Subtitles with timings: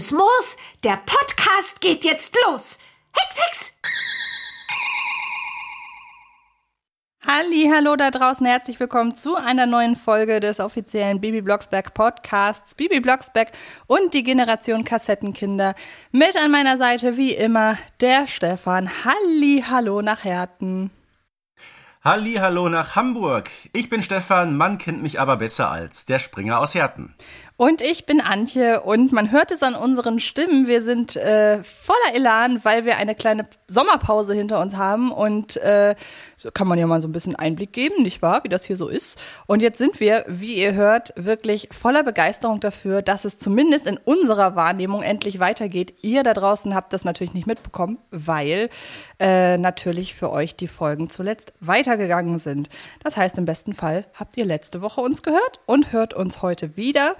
[0.00, 0.56] Grünes Moos.
[0.82, 2.78] Der Podcast geht jetzt los.
[3.12, 3.72] Hex, Hex!
[7.26, 12.74] Halli, hallo da draußen, herzlich willkommen zu einer neuen Folge des offiziellen Bibi Blocksberg Podcasts.
[12.76, 13.52] Bibi Blocksberg
[13.88, 15.74] und die Generation Kassettenkinder.
[16.12, 18.88] Mit an meiner Seite wie immer der Stefan.
[19.04, 20.90] Halli, hallo nach Herten.
[22.02, 23.50] Halli, hallo nach Hamburg.
[23.74, 27.14] Ich bin Stefan, man kennt mich aber besser als der Springer aus Herten.
[27.60, 30.66] Und ich bin Antje und man hört es an unseren Stimmen.
[30.66, 35.94] Wir sind äh, voller Elan, weil wir eine kleine Sommerpause hinter uns haben und äh,
[36.54, 38.88] kann man ja mal so ein bisschen Einblick geben, nicht wahr, wie das hier so
[38.88, 39.22] ist.
[39.46, 43.98] Und jetzt sind wir, wie ihr hört, wirklich voller Begeisterung dafür, dass es zumindest in
[43.98, 45.94] unserer Wahrnehmung endlich weitergeht.
[46.02, 48.70] Ihr da draußen habt das natürlich nicht mitbekommen, weil
[49.18, 52.68] äh, natürlich für euch die Folgen zuletzt weitergegangen sind.
[53.02, 56.76] Das heißt, im besten Fall habt ihr letzte Woche uns gehört und hört uns heute
[56.76, 57.16] wieder.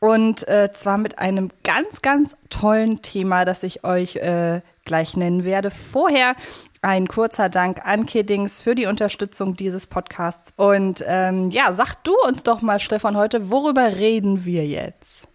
[0.00, 5.44] Und äh, zwar mit einem ganz, ganz tollen Thema, das ich euch äh, gleich nennen
[5.44, 5.70] werde.
[5.70, 6.34] Vorher
[6.82, 10.52] ein kurzer Dank an Kiddings für die Unterstützung dieses Podcasts.
[10.56, 15.28] Und ähm, ja, sag du uns doch mal, Stefan, heute, worüber reden wir jetzt?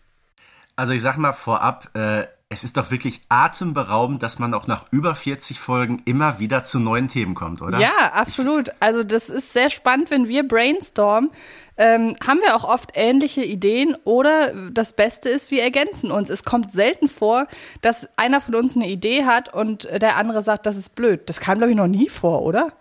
[0.76, 4.86] Also ich sag mal vorab, äh, es ist doch wirklich atemberaubend, dass man auch nach
[4.92, 7.80] über 40 Folgen immer wieder zu neuen Themen kommt, oder?
[7.80, 8.70] Ja, absolut.
[8.80, 11.30] Also das ist sehr spannend, wenn wir brainstormen.
[11.76, 16.30] Ähm, haben wir auch oft ähnliche Ideen oder das Beste ist, wir ergänzen uns.
[16.30, 17.48] Es kommt selten vor,
[17.81, 21.30] dass einer von uns eine Idee hat und der andere sagt, das ist blöd.
[21.30, 22.72] Das kam, glaube ich, noch nie vor, oder?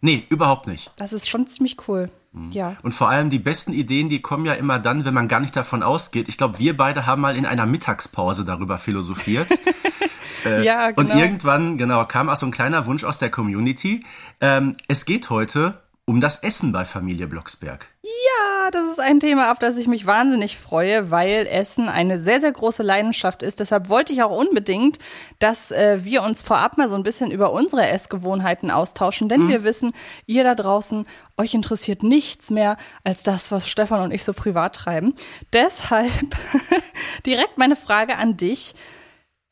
[0.00, 0.90] Nee, überhaupt nicht.
[0.96, 2.10] Das ist schon ziemlich cool.
[2.50, 2.76] Ja.
[2.82, 5.54] Und vor allem die besten Ideen, die kommen ja immer dann, wenn man gar nicht
[5.54, 6.28] davon ausgeht.
[6.28, 9.48] Ich glaube, wir beide haben mal in einer Mittagspause darüber philosophiert.
[10.44, 11.12] äh, Ja, genau.
[11.12, 14.04] Und irgendwann, genau, kam auch so ein kleiner Wunsch aus der Community.
[14.40, 17.86] Ähm, es geht heute um das Essen bei Familie Blocksberg.
[18.02, 22.40] Ja, das ist ein Thema, auf das ich mich wahnsinnig freue, weil Essen eine sehr,
[22.40, 23.60] sehr große Leidenschaft ist.
[23.60, 24.98] Deshalb wollte ich auch unbedingt,
[25.38, 29.64] dass äh, wir uns vorab mal so ein bisschen über unsere Essgewohnheiten austauschen, denn wir
[29.64, 29.92] wissen,
[30.26, 31.06] ihr da draußen,
[31.38, 35.14] euch interessiert nichts mehr als das, was Stefan und ich so privat treiben.
[35.52, 36.36] Deshalb
[37.26, 38.74] direkt meine Frage an dich.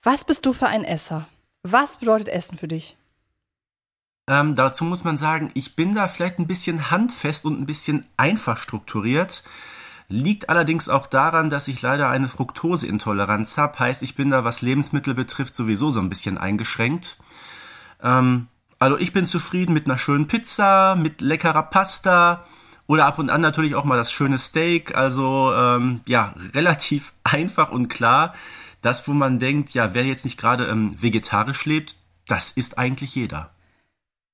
[0.02, 1.28] Was bist du für ein Esser?
[1.62, 2.96] Was bedeutet Essen für dich?
[4.28, 8.06] Ähm, dazu muss man sagen, ich bin da vielleicht ein bisschen handfest und ein bisschen
[8.16, 9.42] einfach strukturiert.
[10.08, 13.78] Liegt allerdings auch daran, dass ich leider eine Fructoseintoleranz habe.
[13.78, 17.18] Heißt, ich bin da, was Lebensmittel betrifft, sowieso so ein bisschen eingeschränkt.
[18.02, 18.46] Ähm,
[18.78, 22.44] also ich bin zufrieden mit einer schönen Pizza, mit leckerer Pasta
[22.86, 24.96] oder ab und an natürlich auch mal das schöne Steak.
[24.96, 28.34] Also ähm, ja, relativ einfach und klar.
[28.82, 31.96] Das, wo man denkt, ja, wer jetzt nicht gerade ähm, vegetarisch lebt,
[32.26, 33.50] das ist eigentlich jeder.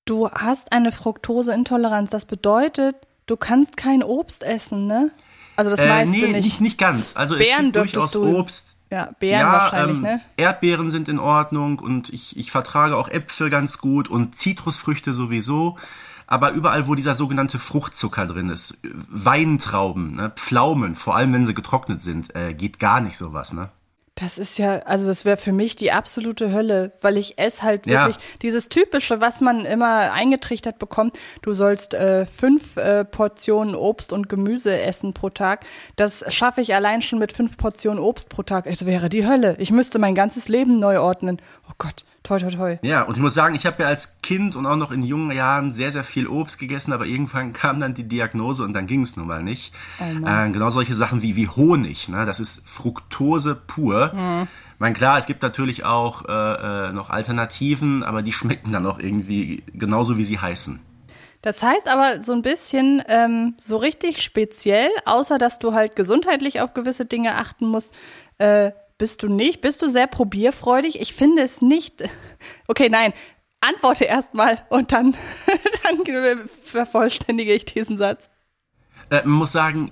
[0.08, 2.10] Du hast eine Fructoseintoleranz.
[2.10, 2.96] Das bedeutet,
[3.26, 5.10] du kannst kein Obst essen, ne?
[5.56, 6.44] Also das Äh, meiste nee, nicht.
[6.44, 6.60] nicht.
[6.60, 7.16] Nicht ganz.
[7.16, 8.74] Also es Beeren gibt dürftest durchaus du- Obst.
[8.90, 10.20] Ja, Beeren ja, wahrscheinlich, ähm, ne?
[10.38, 15.76] Erdbeeren sind in Ordnung und ich, ich vertrage auch Äpfel ganz gut und Zitrusfrüchte sowieso.
[16.26, 21.54] Aber überall, wo dieser sogenannte Fruchtzucker drin ist, Weintrauben, ne, Pflaumen, vor allem wenn sie
[21.54, 23.68] getrocknet sind, äh, geht gar nicht sowas, ne?
[24.20, 27.86] Das ist ja, also das wäre für mich die absolute Hölle, weil ich esse halt
[27.86, 28.06] Ja.
[28.06, 31.16] wirklich dieses typische, was man immer eingetrichtert bekommt.
[31.42, 35.64] Du sollst äh, fünf äh, Portionen Obst und Gemüse essen pro Tag.
[35.94, 38.66] Das schaffe ich allein schon mit fünf Portionen Obst pro Tag.
[38.66, 39.54] Es wäre die Hölle.
[39.60, 41.40] Ich müsste mein ganzes Leben neu ordnen.
[41.68, 42.78] Oh Gott, toi toi toi.
[42.82, 45.30] Ja, und ich muss sagen, ich habe ja als Kind und auch noch in jungen
[45.36, 49.02] Jahren sehr, sehr viel Obst gegessen, aber irgendwann kam dann die Diagnose und dann ging
[49.02, 49.74] es nun mal nicht.
[50.00, 52.24] äh, genau solche Sachen wie, wie Honig, ne?
[52.26, 54.12] das ist Fructose pur.
[54.74, 58.86] Ich meine, klar, es gibt natürlich auch äh, äh, noch Alternativen, aber die schmecken dann
[58.86, 60.80] auch irgendwie genauso, wie sie heißen.
[61.42, 66.60] Das heißt aber so ein bisschen ähm, so richtig speziell, außer dass du halt gesundheitlich
[66.60, 67.94] auf gewisse Dinge achten musst,
[68.38, 69.60] äh, bist du nicht.
[69.60, 71.00] Bist du sehr probierfreudig?
[71.00, 72.04] Ich finde es nicht.
[72.66, 73.12] Okay, nein.
[73.60, 75.16] Antworte erst mal und dann,
[75.82, 78.30] dann vervollständige ich diesen Satz.
[79.10, 79.90] Äh, man muss sagen,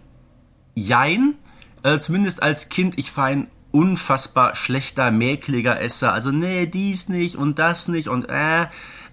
[0.75, 1.37] jein.
[1.83, 6.13] Äh, zumindest als Kind, ich war ein unfassbar schlechter, mäkliger Esser.
[6.13, 8.67] Also, nee, dies nicht und das nicht und äh.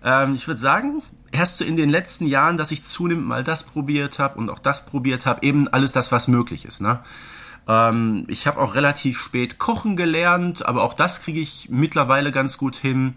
[0.04, 1.02] Ähm, ich würde sagen,
[1.32, 4.60] erst so in den letzten Jahren, dass ich zunehmend mal das probiert habe und auch
[4.60, 5.44] das probiert habe.
[5.44, 7.00] Eben alles das, was möglich ist, ne?
[7.68, 12.58] Ähm, ich habe auch relativ spät kochen gelernt, aber auch das kriege ich mittlerweile ganz
[12.58, 13.16] gut hin.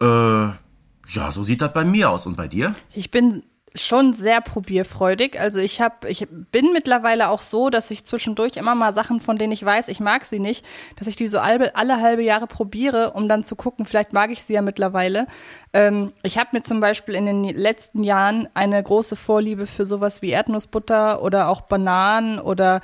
[0.00, 2.26] Äh, ja, so sieht das bei mir aus.
[2.26, 2.72] Und bei dir?
[2.92, 3.42] Ich bin
[3.74, 5.38] schon sehr probierfreudig.
[5.40, 9.38] Also ich habe, ich bin mittlerweile auch so, dass ich zwischendurch immer mal Sachen, von
[9.38, 10.64] denen ich weiß, ich mag sie nicht,
[10.96, 14.30] dass ich die so alle, alle halbe Jahre probiere, um dann zu gucken, vielleicht mag
[14.30, 15.26] ich sie ja mittlerweile.
[15.72, 20.20] Ähm, ich habe mir zum Beispiel in den letzten Jahren eine große Vorliebe für sowas
[20.20, 22.80] wie Erdnussbutter oder auch Bananen oder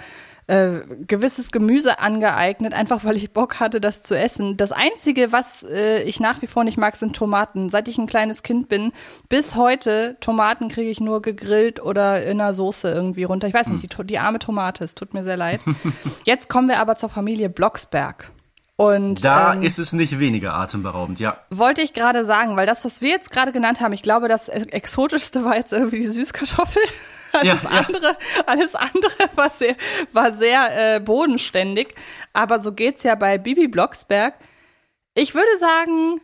[0.49, 4.57] äh, gewisses Gemüse angeeignet, einfach weil ich Bock hatte, das zu essen.
[4.57, 7.69] Das Einzige, was äh, ich nach wie vor nicht mag, sind Tomaten.
[7.69, 8.93] Seit ich ein kleines Kind bin,
[9.29, 13.49] bis heute, Tomaten kriege ich nur gegrillt oder in einer Soße irgendwie runter.
[13.49, 15.65] Ich weiß nicht, die, die arme Tomate, es tut mir sehr leid.
[16.25, 18.31] Jetzt kommen wir aber zur Familie Blocksberg.
[18.77, 21.39] Und, da ähm, ist es nicht weniger atemberaubend, ja.
[21.49, 24.51] Wollte ich gerade sagen, weil das, was wir jetzt gerade genannt haben, ich glaube, das
[24.51, 26.83] Exotischste war jetzt irgendwie die Süßkartoffel.
[27.37, 27.87] Alles Ja, ja.
[27.87, 28.17] andere,
[28.47, 29.77] alles andere war sehr,
[30.13, 31.95] war sehr äh, bodenständig.
[32.33, 34.35] Aber so geht's ja bei Bibi Blocksberg.
[35.15, 36.21] Ich würde sagen,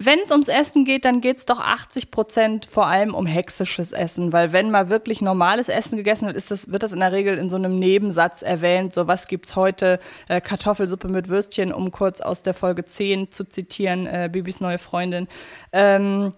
[0.00, 4.32] wenn es ums Essen geht, dann geht's doch 80 Prozent vor allem um hexisches Essen,
[4.32, 7.36] weil wenn mal wirklich normales Essen gegessen wird, ist das, wird das in der Regel
[7.36, 8.94] in so einem Nebensatz erwähnt.
[8.94, 9.98] So was gibt's heute?
[10.28, 14.78] Äh, Kartoffelsuppe mit Würstchen, um kurz aus der Folge 10 zu zitieren, äh, Bibis neue
[14.78, 15.26] Freundin.
[15.72, 16.32] Ähm,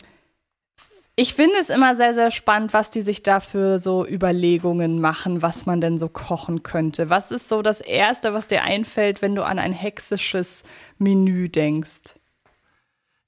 [1.21, 5.43] ich finde es immer sehr, sehr spannend, was die sich da für so Überlegungen machen,
[5.43, 7.11] was man denn so kochen könnte.
[7.11, 10.63] Was ist so das Erste, was dir einfällt, wenn du an ein hexisches
[10.97, 12.15] Menü denkst?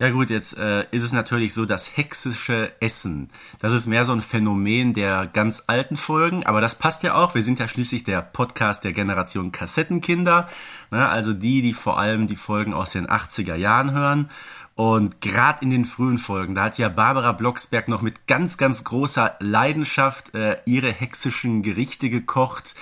[0.00, 3.30] Ja gut, jetzt äh, ist es natürlich so, das hexische Essen,
[3.60, 7.36] das ist mehr so ein Phänomen der ganz alten Folgen, aber das passt ja auch.
[7.36, 10.48] Wir sind ja schließlich der Podcast der Generation Kassettenkinder,
[10.90, 11.08] ne?
[11.08, 14.30] also die, die vor allem die Folgen aus den 80er Jahren hören.
[14.74, 18.84] Und gerade in den frühen Folgen, da hat ja Barbara Blocksberg noch mit ganz, ganz
[18.84, 22.74] großer Leidenschaft äh, ihre hexischen Gerichte gekocht.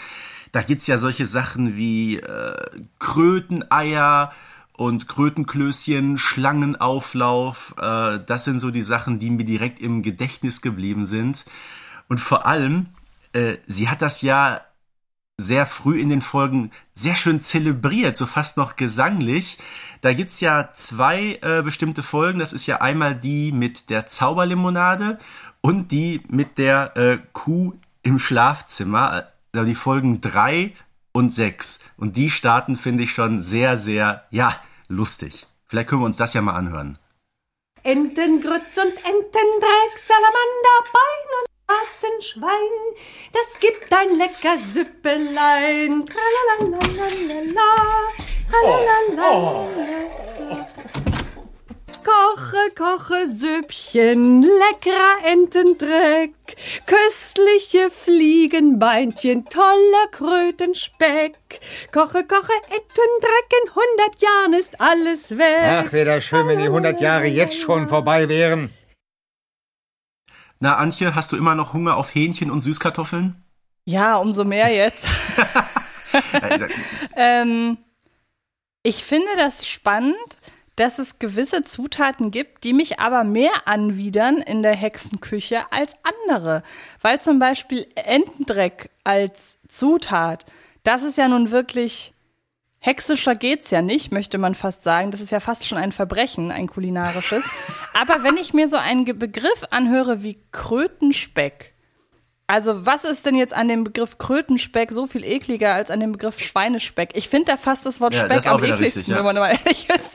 [0.52, 4.32] Da gibt's ja solche Sachen wie äh, Kröteneier,
[4.80, 11.04] und Krötenklößchen, Schlangenauflauf, äh, das sind so die Sachen, die mir direkt im Gedächtnis geblieben
[11.04, 11.44] sind.
[12.08, 12.86] Und vor allem,
[13.34, 14.62] äh, sie hat das ja
[15.40, 19.58] sehr früh in den Folgen sehr schön zelebriert, so fast noch gesanglich.
[20.00, 22.38] Da gibt's ja zwei äh, bestimmte Folgen.
[22.38, 25.18] Das ist ja einmal die mit der Zauberlimonade
[25.60, 29.28] und die mit der äh, Kuh im Schlafzimmer.
[29.52, 30.74] Also die Folgen drei
[31.12, 31.80] und sechs.
[31.96, 34.56] Und die starten, finde ich, schon sehr, sehr, ja,
[34.88, 35.46] lustig.
[35.66, 36.98] Vielleicht können wir uns das ja mal anhören.
[37.82, 42.50] Entengrütz und Entendreck, Salamander, Bein und Warzenschwein,
[43.32, 46.06] das gibt ein lecker Süppelein.
[46.06, 47.28] Tralalalala.
[52.02, 56.32] Koche, koche Süppchen, leckerer Entendreck,
[56.86, 61.36] köstliche Fliegenbeinchen, toller Krötenspeck.
[61.92, 65.60] Koche, koche Entendreck, in hundert Jahren ist alles weg.
[65.62, 68.72] Ach, wäre das schön, wenn die 100 Jahre jetzt schon vorbei wären.
[70.62, 73.42] Na, Antje, hast du immer noch Hunger auf Hähnchen und Süßkartoffeln?
[73.86, 75.08] Ja, umso mehr jetzt.
[76.32, 76.68] Äh,
[77.16, 77.78] ähm,
[78.82, 80.38] ich finde das spannend,
[80.76, 86.62] dass es gewisse Zutaten gibt, die mich aber mehr anwidern in der Hexenküche als andere.
[87.00, 90.44] Weil zum Beispiel Entendreck als Zutat,
[90.82, 92.12] das ist ja nun wirklich
[92.80, 95.10] hexischer geht's ja nicht, möchte man fast sagen.
[95.10, 97.48] Das ist ja fast schon ein Verbrechen, ein kulinarisches.
[97.94, 101.74] Aber wenn ich mir so einen Begriff anhöre wie Krötenspeck,
[102.46, 106.12] also was ist denn jetzt an dem Begriff Krötenspeck so viel ekliger als an dem
[106.12, 107.10] Begriff Schweinespeck?
[107.14, 109.16] Ich finde da fast das Wort Ja, Speck das am ekligsten, richtig, ja.
[109.16, 110.14] wenn man mal ehrlich ist.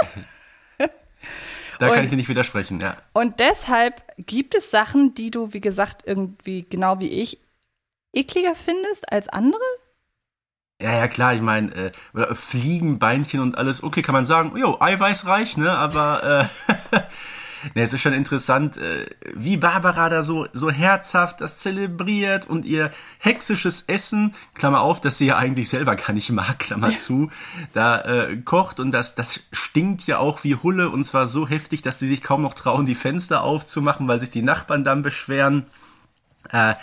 [0.78, 2.98] da kann Und- ich dir nicht widersprechen, ja.
[3.14, 7.40] Und deshalb gibt es Sachen, die du, wie gesagt, irgendwie genau wie ich
[8.12, 9.62] ekliger findest als andere?
[10.82, 14.78] Ja, ja, klar, ich meine, äh, oder Fliegenbeinchen und alles, okay, kann man sagen, jo,
[14.78, 16.74] eiweißreich, ne, aber äh,
[17.76, 22.66] ne, es ist schon interessant, äh, wie Barbara da so, so herzhaft das zelebriert und
[22.66, 27.32] ihr hexisches Essen, Klammer auf, das sie ja eigentlich selber gar nicht mag, Klammer zu,
[27.72, 31.84] da äh, kocht und das, das stinkt ja auch wie Hulle und zwar so heftig,
[31.84, 35.68] dass sie sich kaum noch trauen, die Fenster aufzumachen, weil sich die Nachbarn dann beschweren.
[36.52, 36.76] Äh,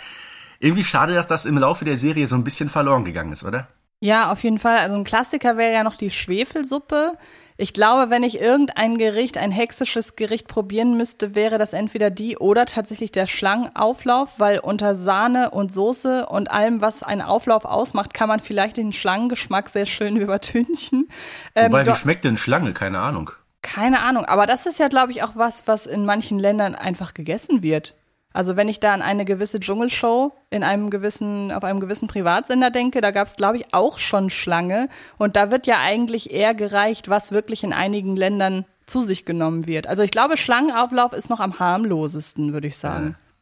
[0.59, 3.67] irgendwie schade, dass das im Laufe der Serie so ein bisschen verloren gegangen ist, oder?
[4.03, 4.79] Ja, auf jeden Fall.
[4.79, 7.13] Also ein Klassiker wäre ja noch die Schwefelsuppe.
[7.55, 12.35] Ich glaube, wenn ich irgendein Gericht, ein hexisches Gericht probieren müsste, wäre das entweder die
[12.37, 18.13] oder tatsächlich der Schlangenauflauf, weil unter Sahne und Soße und allem, was einen Auflauf ausmacht,
[18.13, 21.07] kann man vielleicht den Schlangengeschmack sehr schön übertünchen.
[21.55, 22.73] Ähm, Wobei, wie doch- schmeckt denn Schlange?
[22.73, 23.31] Keine Ahnung.
[23.61, 27.13] keine Ahnung, aber das ist ja, glaube ich, auch was, was in manchen Ländern einfach
[27.13, 27.93] gegessen wird.
[28.33, 32.71] Also wenn ich da an eine gewisse Dschungelshow in einem gewissen, auf einem gewissen Privatsender
[32.71, 34.89] denke, da gab es, glaube ich, auch schon Schlange.
[35.17, 39.67] Und da wird ja eigentlich eher gereicht, was wirklich in einigen Ländern zu sich genommen
[39.67, 39.87] wird.
[39.87, 43.15] Also ich glaube, Schlangenauflauf ist noch am harmlosesten, würde ich sagen.
[43.15, 43.32] Ja,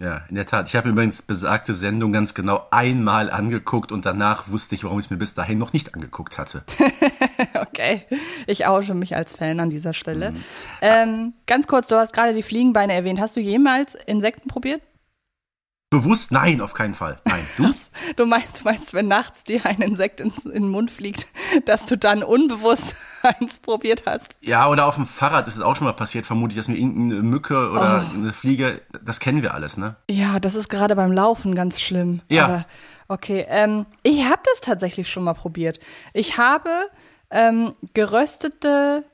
[0.00, 0.68] in der Tat.
[0.68, 5.00] Ich habe mir übrigens besagte Sendung ganz genau einmal angeguckt und danach wusste ich, warum
[5.00, 6.62] ich es mir bis dahin noch nicht angeguckt hatte.
[7.54, 8.02] Okay,
[8.46, 10.32] ich oute mich als Fan an dieser Stelle.
[10.80, 13.20] Ähm, ganz kurz, du hast gerade die Fliegenbeine erwähnt.
[13.20, 14.82] Hast du jemals Insekten probiert?
[15.90, 16.32] Bewusst?
[16.32, 17.18] Nein, auf keinen Fall.
[17.24, 17.46] Nein.
[17.56, 17.68] Du?
[18.16, 21.28] Du meinst, meinst, wenn nachts dir ein Insekt ins, in den Mund fliegt,
[21.66, 24.36] dass du dann unbewusst eins probiert hast?
[24.40, 27.22] Ja, oder auf dem Fahrrad ist es auch schon mal passiert, vermutlich, dass mir irgendeine
[27.22, 29.96] Mücke oder eine Fliege, das kennen wir alles, ne?
[30.10, 32.20] Ja, das ist gerade beim Laufen ganz schlimm.
[32.28, 32.44] Ja.
[32.44, 32.66] Aber
[33.08, 35.80] okay, ähm, ich habe das tatsächlich schon mal probiert.
[36.12, 36.70] Ich habe
[37.30, 39.04] ähm, geröstete,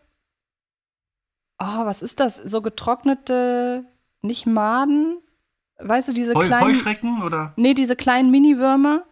[1.59, 2.37] oh, was ist das?
[2.37, 3.85] So getrocknete,
[4.23, 5.19] nicht Maden,
[5.79, 7.53] weißt du, diese Heu, kleinen, Heuschrecken oder?
[7.57, 9.05] nee, diese kleinen Mini-Würmer,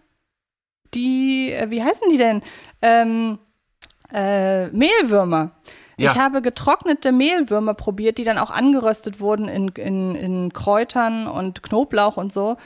[0.95, 2.42] die, äh, wie heißen die denn?
[2.81, 3.38] Ähm,
[4.12, 5.52] äh, Mehlwürmer.
[5.97, 6.11] Ja.
[6.11, 11.62] Ich habe getrocknete Mehlwürmer probiert, die dann auch angeröstet wurden in, in, in Kräutern und
[11.62, 12.57] Knoblauch und so.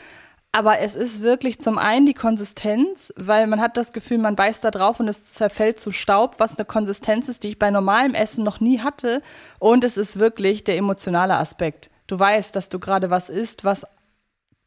[0.53, 4.65] Aber es ist wirklich zum einen die Konsistenz, weil man hat das Gefühl, man beißt
[4.65, 8.15] da drauf und es zerfällt zu Staub, was eine Konsistenz ist, die ich bei normalem
[8.15, 9.23] Essen noch nie hatte.
[9.59, 11.91] Und es ist wirklich der emotionale Aspekt.
[12.07, 13.87] Du weißt, dass du gerade was isst, was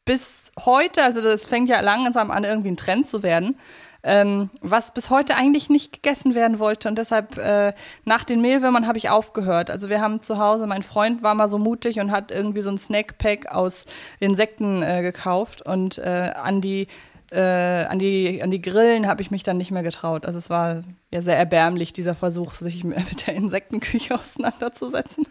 [0.05, 3.55] bis heute, also das fängt ja langsam an, irgendwie ein Trend zu werden,
[4.01, 6.89] ähm, was bis heute eigentlich nicht gegessen werden wollte.
[6.89, 7.73] Und deshalb äh,
[8.05, 9.69] nach den Mehlwürmern habe ich aufgehört.
[9.69, 12.71] Also wir haben zu Hause, mein Freund war mal so mutig und hat irgendwie so
[12.71, 13.85] ein Snackpack aus
[14.19, 16.87] Insekten äh, gekauft und äh, an die
[17.31, 20.25] äh, an die an die Grillen habe ich mich dann nicht mehr getraut.
[20.25, 25.27] Also es war ja sehr erbärmlich dieser Versuch, sich mit der Insektenküche auseinanderzusetzen.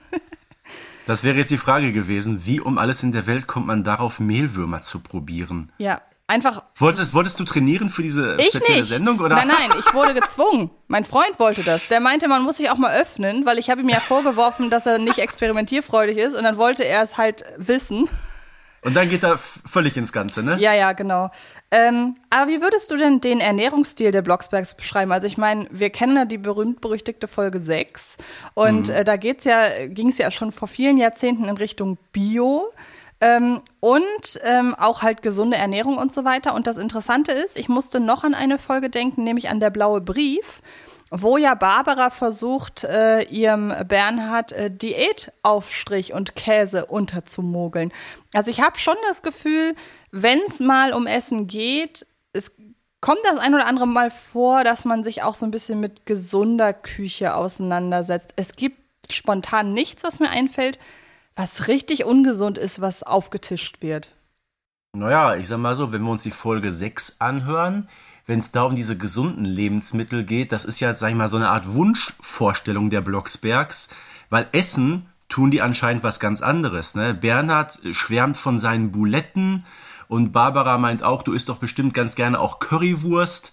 [1.08, 4.20] Das wäre jetzt die Frage gewesen, wie um alles in der Welt kommt man darauf,
[4.20, 5.72] Mehlwürmer zu probieren?
[5.78, 8.90] ja, einfach Wolltest, wolltest du trainieren für diese Ich spezielle nicht.
[8.90, 9.18] Sendung?
[9.18, 9.36] Oder?
[9.36, 10.68] Nein, nein, ich wurde gezwungen.
[10.86, 11.88] Mein Freund wollte das.
[11.88, 14.84] Der meinte, man muss sich auch mal öffnen, weil ich habe ihm ja vorgeworfen, dass
[14.84, 18.06] er nicht experimentierfreudig ist und dann wollte er es halt wissen.
[18.88, 20.56] Und dann geht er völlig ins Ganze, ne?
[20.58, 21.30] Ja, ja, genau.
[21.70, 25.12] Ähm, aber wie würdest du denn den Ernährungsstil der Blocksbergs beschreiben?
[25.12, 28.16] Also ich meine, wir kennen ja die berühmt-berüchtigte Folge 6
[28.54, 32.72] und äh, da geht's ja, ging es ja schon vor vielen Jahrzehnten in Richtung Bio.
[33.20, 36.54] Ähm, und ähm, auch halt gesunde Ernährung und so weiter.
[36.54, 40.00] Und das Interessante ist, ich musste noch an eine Folge denken, nämlich an der blaue
[40.00, 40.62] Brief,
[41.10, 47.92] wo ja Barbara versucht, äh, ihrem Bernhard äh, Diätaufstrich und Käse unterzumogeln.
[48.34, 49.74] Also ich habe schon das Gefühl,
[50.10, 52.52] wenn es mal um Essen geht, es
[53.00, 56.04] kommt das ein oder andere Mal vor, dass man sich auch so ein bisschen mit
[56.06, 58.34] gesunder Küche auseinandersetzt.
[58.36, 58.78] Es gibt
[59.10, 60.78] spontan nichts, was mir einfällt,
[61.36, 64.14] was richtig ungesund ist, was aufgetischt wird.
[64.92, 67.88] Naja, ich sag mal so, wenn wir uns die Folge 6 anhören,
[68.28, 71.38] wenn es da um diese gesunden Lebensmittel geht, das ist ja, sag ich mal, so
[71.38, 73.88] eine Art Wunschvorstellung der Blocksbergs,
[74.28, 76.94] weil Essen tun die anscheinend was ganz anderes.
[76.94, 77.14] Ne?
[77.14, 79.64] Bernhard schwärmt von seinen Buletten
[80.08, 83.52] und Barbara meint auch, du isst doch bestimmt ganz gerne auch Currywurst.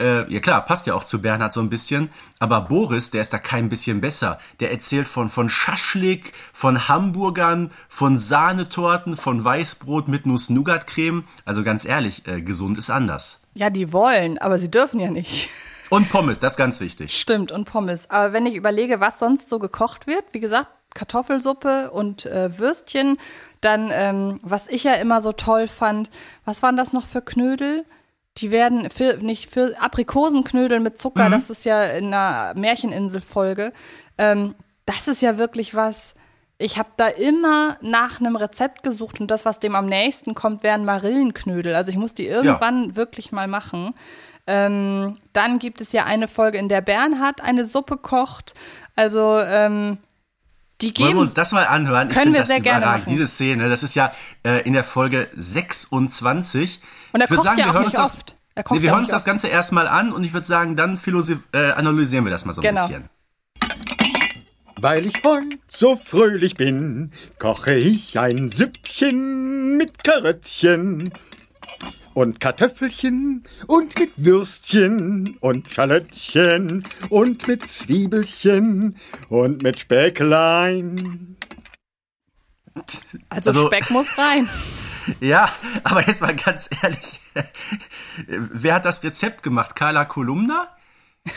[0.00, 2.08] Äh, ja klar, passt ja auch zu Bernhard so ein bisschen.
[2.38, 4.38] Aber Boris, der ist da kein bisschen besser.
[4.58, 11.24] Der erzählt von, von Schaschlik, von Hamburgern, von Sahnetorten, von Weißbrot mit Nuss-Nougat-Creme.
[11.44, 13.43] Also ganz ehrlich, äh, gesund ist anders.
[13.54, 15.48] Ja, die wollen, aber sie dürfen ja nicht.
[15.90, 17.18] Und Pommes, das ist ganz wichtig.
[17.18, 18.10] Stimmt, und Pommes.
[18.10, 23.18] Aber wenn ich überlege, was sonst so gekocht wird, wie gesagt, Kartoffelsuppe und äh, Würstchen,
[23.60, 26.10] dann, ähm, was ich ja immer so toll fand,
[26.44, 27.84] was waren das noch für Knödel?
[28.38, 33.72] Die werden für, nicht für Aprikosenknödel mit Zucker, das ist ja in einer Märcheninsel-Folge.
[34.18, 34.54] Ähm,
[34.86, 36.14] das ist ja wirklich was.
[36.58, 40.62] Ich habe da immer nach einem Rezept gesucht und das, was dem am nächsten kommt,
[40.62, 41.74] wären Marillenknödel.
[41.74, 43.94] Also ich muss die irgendwann wirklich mal machen.
[44.46, 48.54] Ähm, dann gibt es ja eine Folge, in der Bernhard eine Suppe kocht.
[48.94, 49.98] Also ähm,
[50.80, 51.16] die Wollen geben.
[51.18, 52.08] wir uns das mal anhören?
[52.10, 53.04] Können wir das sehr gerne machen.
[53.08, 54.12] Diese Szene, das ist ja
[54.44, 56.80] äh, in der Folge 26.
[57.12, 58.36] Und er Ich kocht ja wir auch hören nicht uns das, oft.
[58.56, 59.24] Nee, wir ja hören uns das.
[59.24, 61.00] Ganze erstmal an und ich würde sagen, dann
[61.52, 62.86] äh, analysieren wir das mal so ein Genau.
[62.86, 63.08] bisschen.
[64.84, 71.10] Weil ich heut so fröhlich bin, koche ich ein Süppchen mit Karöttchen
[72.12, 78.98] und Kartoffelchen und mit Würstchen und Schalettchen und mit Zwiebelchen
[79.30, 81.36] und mit Späcklein.
[83.30, 84.50] Also, Also- Speck muss rein.
[85.20, 85.48] Ja,
[85.82, 87.20] aber jetzt mal ganz ehrlich,
[88.26, 89.76] wer hat das Rezept gemacht?
[89.76, 90.68] Carla Kolumna?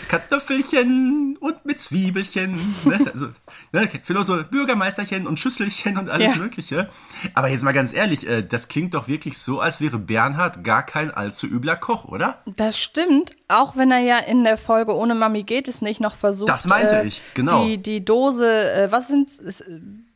[0.09, 2.55] Kartoffelchen und mit Zwiebelchen.
[2.83, 2.99] Ne?
[3.13, 3.27] Also,
[3.71, 3.89] ne?
[4.03, 6.41] Vielleicht so Bürgermeisterchen und Schüsselchen und alles Ja.
[6.41, 6.89] Mögliche.
[7.33, 10.83] Aber jetzt mal ganz ehrlich, äh, das klingt doch wirklich so, als wäre Bernhard gar
[10.83, 12.41] kein allzu übler Koch, oder?
[12.45, 16.15] Das stimmt, auch wenn er ja in der Folge Ohne Mami geht es nicht noch
[16.15, 16.49] versucht.
[16.49, 17.65] Das meinte äh, ich, genau.
[17.65, 19.41] Die, die Dose, äh, was sind's?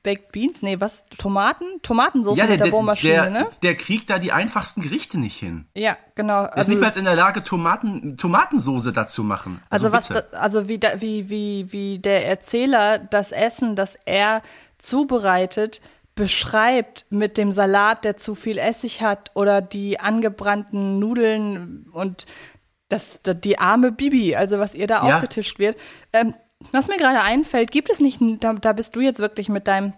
[0.04, 0.62] Baked Beans?
[0.64, 1.06] Nee, was?
[1.18, 1.66] Tomaten?
[1.84, 3.48] Tomatensauce Ja, der, mit der Bohrmaschine, der, ne?
[3.62, 5.66] der kriegt da die einfachsten Gerichte nicht hin.
[5.76, 6.44] Ja, genau.
[6.44, 9.62] Er ist nicht mal in der Lage, Tomaten, Tomatensoße dazu machen.
[9.70, 10.28] Also, was, bitte.
[10.32, 14.42] da, also wie, da, wie, wie, wie der Erzähler das Essen, das er
[14.78, 15.82] zubereitet,
[16.16, 22.26] beschreibt mit dem Salat, der zu viel Essig hat oder die angebrannten Nudeln und
[22.90, 25.16] das, die arme Bibi, also was ihr da Ja.
[25.16, 25.78] aufgetischt wird.
[26.12, 26.34] Ähm,
[26.72, 29.94] was mir gerade einfällt, gibt es nicht, da, da bist du jetzt wirklich mit deinem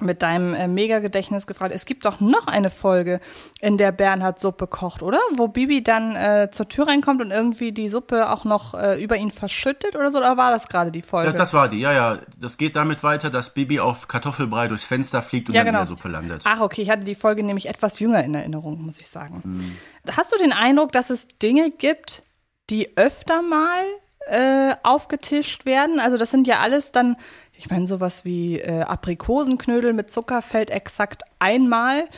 [0.00, 1.72] mit deinem äh, Mega-Gedächtnis gefragt.
[1.72, 3.20] Es gibt doch noch eine Folge,
[3.60, 5.20] in der Bernhard Suppe kocht, oder?
[5.36, 9.16] Wo Bibi dann äh, zur Tür reinkommt und irgendwie die Suppe auch noch äh, über
[9.16, 10.18] ihn verschüttet oder so.
[10.18, 11.30] Oder war das gerade die Folge?
[11.30, 12.18] Ja, das war die, ja, ja.
[12.36, 15.78] Das geht damit weiter, dass Bibi auf Kartoffelbrei durchs Fenster fliegt und Ja, dann genau.
[15.78, 16.42] in der Suppe landet.
[16.44, 19.42] Ach, okay, ich hatte die Folge nämlich etwas jünger in Erinnerung, muss ich sagen.
[19.44, 19.76] Mhm.
[20.16, 22.24] Hast du den Eindruck, dass es Dinge gibt,
[22.68, 23.84] die öfter mal
[24.26, 26.00] äh, aufgetischt werden?
[26.00, 27.16] Also das sind ja alles dann,
[27.52, 32.08] ich meine, sowas wie äh, Aprikosenknödel mit Zucker fällt exakt einmal.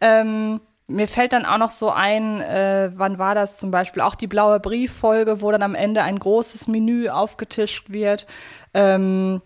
[0.00, 4.14] Ähm, mir fällt dann auch noch so ein, äh, wann war das zum Beispiel, auch
[4.14, 8.26] die blaue Brieffolge, wo dann am Ende ein großes Menü aufgetischt wird.
[8.72, 9.42] Ähm,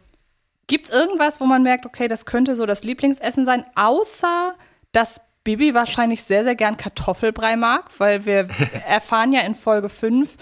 [0.67, 4.55] Gibt es irgendwas, wo man merkt, okay, das könnte so das Lieblingsessen sein, außer
[4.93, 8.49] dass Bibi wahrscheinlich sehr, sehr gern Kartoffelbrei mag, weil wir
[8.87, 10.37] erfahren ja in Folge 5,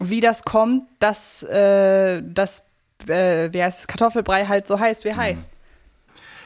[0.00, 2.64] wie das kommt, dass äh, das
[3.06, 5.48] äh, wie heißt, es, Kartoffelbrei halt so heißt, wie er heißt.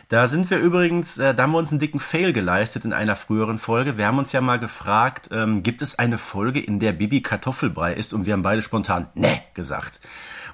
[0.08, 3.14] Da sind wir übrigens, äh, da haben wir uns einen dicken Fail geleistet in einer
[3.14, 3.98] früheren Folge.
[3.98, 7.92] Wir haben uns ja mal gefragt, ähm, gibt es eine Folge, in der Bibi Kartoffelbrei
[7.92, 8.14] ist?
[8.14, 10.00] Und wir haben beide spontan ne gesagt.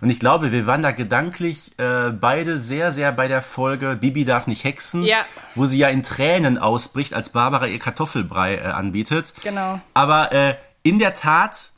[0.01, 4.25] Und ich glaube, wir waren da gedanklich äh, beide sehr, sehr bei der Folge Bibi
[4.25, 5.19] darf nicht hexen, Ja.
[5.55, 9.35] wo sie ja in Tränen ausbricht, als Barbara ihr Kartoffelbrei äh, anbietet.
[9.45, 9.81] Genau.
[9.95, 11.71] Aber äh, in der Tat,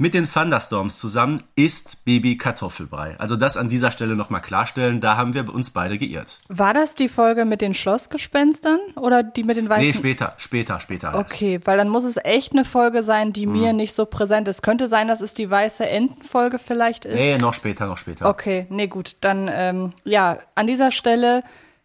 [0.00, 3.16] mit den Thunderstorms zusammen ist Bibi Kartoffelbrei.
[3.18, 6.40] Also das an dieser Stelle nochmal klarstellen, da haben wir uns beide geirrt.
[6.48, 9.84] War das die Folge mit den Schlossgespenstern oder die mit den weißen?
[9.86, 11.12] Nee, später, später, später.
[11.12, 11.18] erst.
[11.32, 13.52] Okay, weil dann muss es echt eine Folge sein, die Hm.
[13.52, 14.62] mir nicht so präsent ist.
[14.62, 17.16] Könnte sein, dass es die weiße Entenfolge vielleicht ist.
[17.16, 18.26] Nee, noch später, noch später.
[18.26, 19.16] Okay, nee, gut.
[19.20, 21.42] Dann, ähm, ja, an dieser Stelle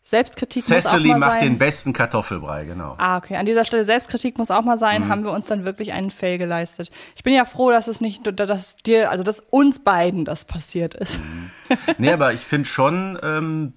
[0.08, 1.50] Selbstkritik muss Cecily auch mal macht sein.
[1.50, 2.94] den besten Kartoffelbrei, genau.
[3.00, 3.38] Ah, okay.
[3.38, 5.06] An dieser Stelle Selbstkritik muss auch mal sein.
[5.06, 5.10] Mhm.
[5.10, 6.92] Haben wir uns dann wirklich einen Fail geleistet.
[7.16, 10.94] Ich bin ja froh, dass es nicht, dass dir, also dass uns beiden das passiert
[10.94, 11.20] ist.
[11.20, 11.52] Mhm.
[11.98, 13.74] Nee, aber ich finde schon, ähm,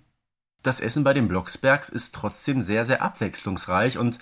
[0.62, 4.19] das Essen bei den Blocksbergs ist trotzdem sehr, sehr abwechslungsreich und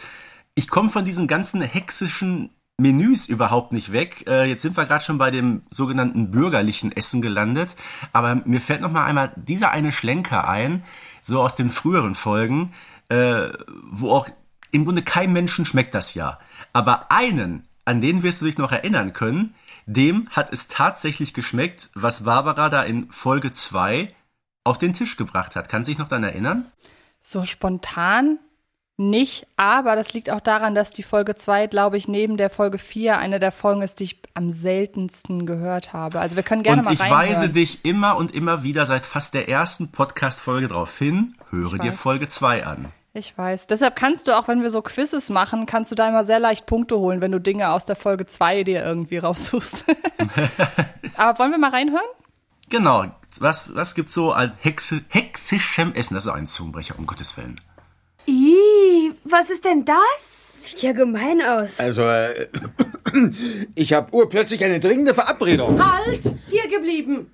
[0.55, 4.25] ich komme von diesen ganzen hexischen Menüs überhaupt nicht weg.
[4.29, 7.75] Äh, jetzt sind wir gerade schon bei dem sogenannten bürgerlichen Essen gelandet,
[8.12, 10.85] aber mir fällt noch mal einmal dieser eine Schlenker ein,
[11.27, 12.73] so aus den früheren Folgen,
[13.09, 13.49] äh,
[13.91, 14.29] wo auch
[14.71, 16.39] im Grunde keinem Menschen schmeckt das ja.
[16.73, 19.55] Aber einen, an den wirst du dich noch erinnern können,
[19.87, 24.09] dem hat es tatsächlich geschmeckt, was Barbara da in Folge 2
[24.65, 25.69] auf den Tisch gebracht hat.
[25.69, 26.71] Kann sich noch daran erinnern?
[27.23, 28.39] So spontan
[28.98, 32.78] nicht, aber das liegt auch daran, dass die Folge 2, glaube ich, neben der Folge
[32.78, 36.20] 4 eine der Folgen ist, die ich am seltensten gehört habe.
[36.20, 37.28] Also wir können gerne und mal ich reinhören.
[37.28, 41.80] weise dich immer und immer wieder seit fast der ersten Podcast-Folge darauf hin, höre Ich
[41.80, 42.00] dir weiß.
[42.00, 42.87] Folge 2 an.
[43.12, 43.66] Ich weiß.
[43.66, 46.64] Deshalb kannst du auch, wenn wir so Quizzes machen, kannst du da immer sehr leicht
[46.64, 49.85] Punkte holen, wenn du Dinge aus der Folge 2 dir irgendwie raussuchst.
[51.16, 52.06] aber wollen wir mal reinhören?
[52.70, 53.04] Genau.
[53.38, 56.14] Was, was gibt's so an Hexe, hexischem Essen?
[56.14, 57.61] Das ist ein Zungenbrecher, um Gottes Willen.
[59.38, 60.62] Was ist denn das?
[60.62, 61.79] Sieht ja gemein aus.
[61.79, 62.49] Also, äh,
[63.75, 65.79] ich habe urplötzlich eine dringende Verabredung.
[65.79, 66.22] Halt!
[66.49, 67.31] Hier geblieben!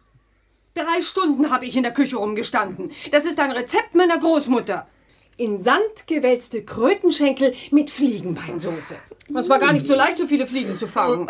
[0.74, 2.90] Drei Stunden habe ich in der Küche rumgestanden.
[3.12, 4.88] Das ist ein Rezept meiner Großmutter.
[5.36, 8.96] In Sand gewälzte Krötenschenkel mit Fliegenbeinsoße.
[9.28, 11.28] Das war gar nicht so leicht, so viele Fliegen zu fangen.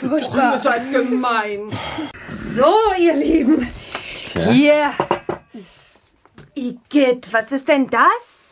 [0.00, 0.54] Furchtbar.
[0.56, 1.70] Ihr seid gemein.
[2.30, 3.68] So, ihr Lieben.
[4.50, 4.94] Hier.
[6.54, 8.47] Igitt, was ist denn das?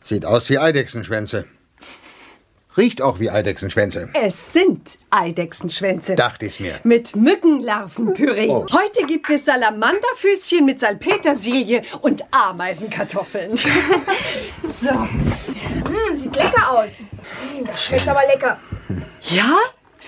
[0.00, 1.44] Sieht aus wie Eidechsenschwänze.
[2.76, 4.08] Riecht auch wie Eidechsenschwänze.
[4.14, 6.14] Es sind Eidechsenschwänze.
[6.14, 6.80] Dachte ich's mir.
[6.84, 8.48] Mit Mückenlarvenpüree.
[8.48, 13.58] Heute gibt es Salamanderfüßchen mit Salpetersilie und Ameisenkartoffeln.
[14.82, 17.00] Hm, sieht lecker aus.
[17.56, 18.58] Hm, Das schmeckt aber lecker.
[19.22, 19.58] Ja?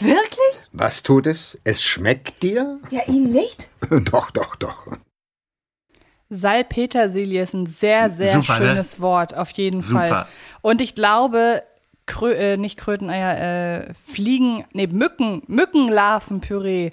[0.00, 0.68] Wirklich?
[0.72, 1.58] Was tut es?
[1.62, 2.78] Es schmeckt dir?
[2.90, 3.68] Ja, Ihnen nicht?
[4.10, 4.86] doch, doch, doch.
[6.34, 8.66] Salpetersilie ist ein sehr, sehr Super, ne?
[8.66, 10.08] schönes Wort, auf jeden Super.
[10.08, 10.26] Fall.
[10.62, 11.62] Und ich glaube,
[12.06, 16.90] Krö äh, nicht Kröteneier, äh, Fliegen, nee, Mücken, Mückenlarvenpüree,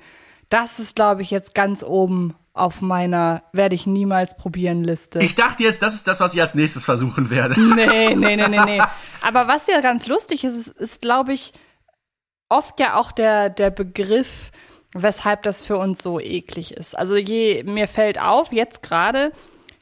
[0.50, 5.20] das ist, glaube ich, jetzt ganz oben auf meiner werde ich niemals probieren Liste.
[5.20, 7.60] Ich dachte jetzt, das ist das, was ich als nächstes versuchen werde.
[7.60, 8.82] Nee, nee, nee, nee, nee.
[9.22, 11.54] Aber was ja ganz lustig ist, ist, ist glaube ich,
[12.50, 14.52] oft ja auch der, der Begriff,
[14.94, 16.98] weshalb das für uns so eklig ist.
[16.98, 19.32] Also je, mir fällt auf, jetzt gerade,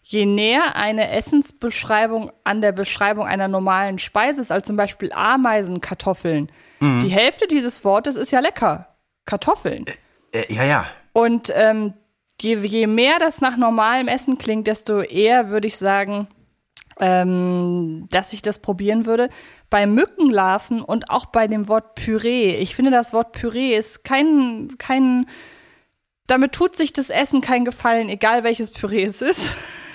[0.03, 6.51] je näher eine Essensbeschreibung an der Beschreibung einer normalen Speise ist, als zum Beispiel Ameisenkartoffeln,
[6.81, 8.87] die Hälfte dieses Wortes ist ja lecker.
[9.25, 9.85] Kartoffeln.
[10.31, 10.85] Äh, ja, ja.
[11.11, 11.93] Und ähm,
[12.39, 16.27] je, je mehr das nach normalem Essen klingt, desto eher würde ich sagen,
[16.99, 19.29] ähm, dass ich das probieren würde.
[19.69, 22.55] Bei Mückenlarven und auch bei dem Wort Püree.
[22.55, 25.27] Ich finde, das Wort Püree ist kein, kein,
[26.27, 29.51] damit tut sich das Essen keinen Gefallen, egal welches Püree es ist.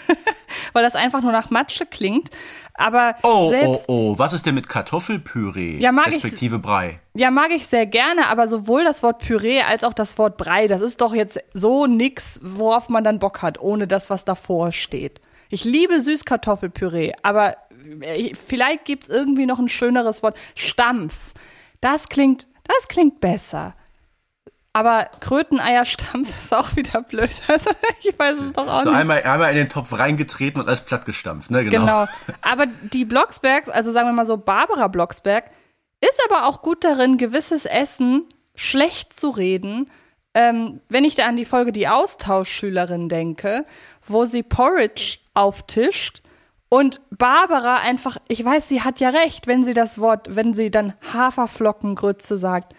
[0.72, 2.30] Weil das einfach nur nach Matsche klingt.
[2.74, 5.78] Aber Oh, selbst, oh, oh, was ist denn mit Kartoffelpüree?
[5.78, 7.00] Ja, mag ich- respektive Brei.
[7.14, 10.66] Ja, mag ich sehr gerne, aber sowohl das Wort Püree als auch das Wort Brei,
[10.66, 14.72] das ist doch jetzt so nix, worauf man dann Bock hat, ohne das, was davor
[14.72, 15.20] steht.
[15.54, 17.56] Ich liebe Süßkartoffelpüree, aber
[18.00, 20.36] äh, vielleicht gibt's irgendwie noch ein schöneres Wort.
[20.56, 21.32] Stampf.
[21.80, 23.76] Das klingt, das klingt besser.
[24.72, 27.30] Aber Kröteneierstampf ist auch wieder blöd.
[27.46, 28.98] Also, ich weiß es doch auch So nicht.
[28.98, 31.62] einmal, einmal in den Topf reingetreten und alles platt gestampft, ne?
[31.64, 31.84] Genau.
[31.86, 32.06] Genau.
[32.42, 35.44] Aber die Blocksbergs, also sagen wir mal so, Barbara Blocksberg,
[36.00, 38.24] ist aber auch gut darin, gewisses Essen
[38.56, 39.88] schlecht zu reden.
[40.34, 43.64] Ähm, wenn ich da an die Folge Die Austauschschülerin denke,
[44.04, 46.22] wo sie Porridge auftischt
[46.68, 50.70] und Barbara einfach, ich weiß, sie hat ja recht, wenn sie das Wort, wenn sie
[50.70, 52.74] dann Haferflockengrütze sagt.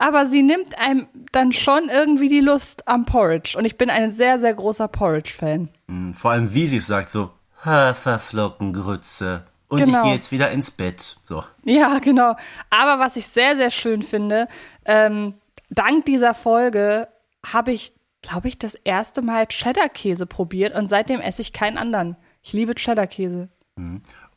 [0.00, 3.56] Aber sie nimmt einem dann schon irgendwie die Lust am Porridge.
[3.58, 5.70] Und ich bin ein sehr, sehr großer Porridge-Fan.
[6.14, 7.30] Vor allem, wie sie es sagt, so
[7.64, 9.44] Haferflockengrütze.
[9.68, 9.98] Und Genau.
[9.98, 11.16] ich gehe jetzt wieder ins Bett.
[11.24, 11.44] So.
[11.64, 12.36] Ja, genau.
[12.70, 14.48] Aber was ich sehr, sehr schön finde,
[14.84, 15.34] ähm,
[15.68, 17.08] dank dieser Folge
[17.44, 17.92] habe ich,
[18.22, 22.16] glaube ich, das erste Mal Cheddar-Käse probiert und seitdem esse ich keinen anderen.
[22.42, 23.48] Ich liebe Cheddar-Käse.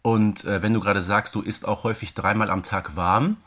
[0.02, 3.38] Und äh, wenn du gerade sagst, du isst auch häufig dreimal am Tag warm,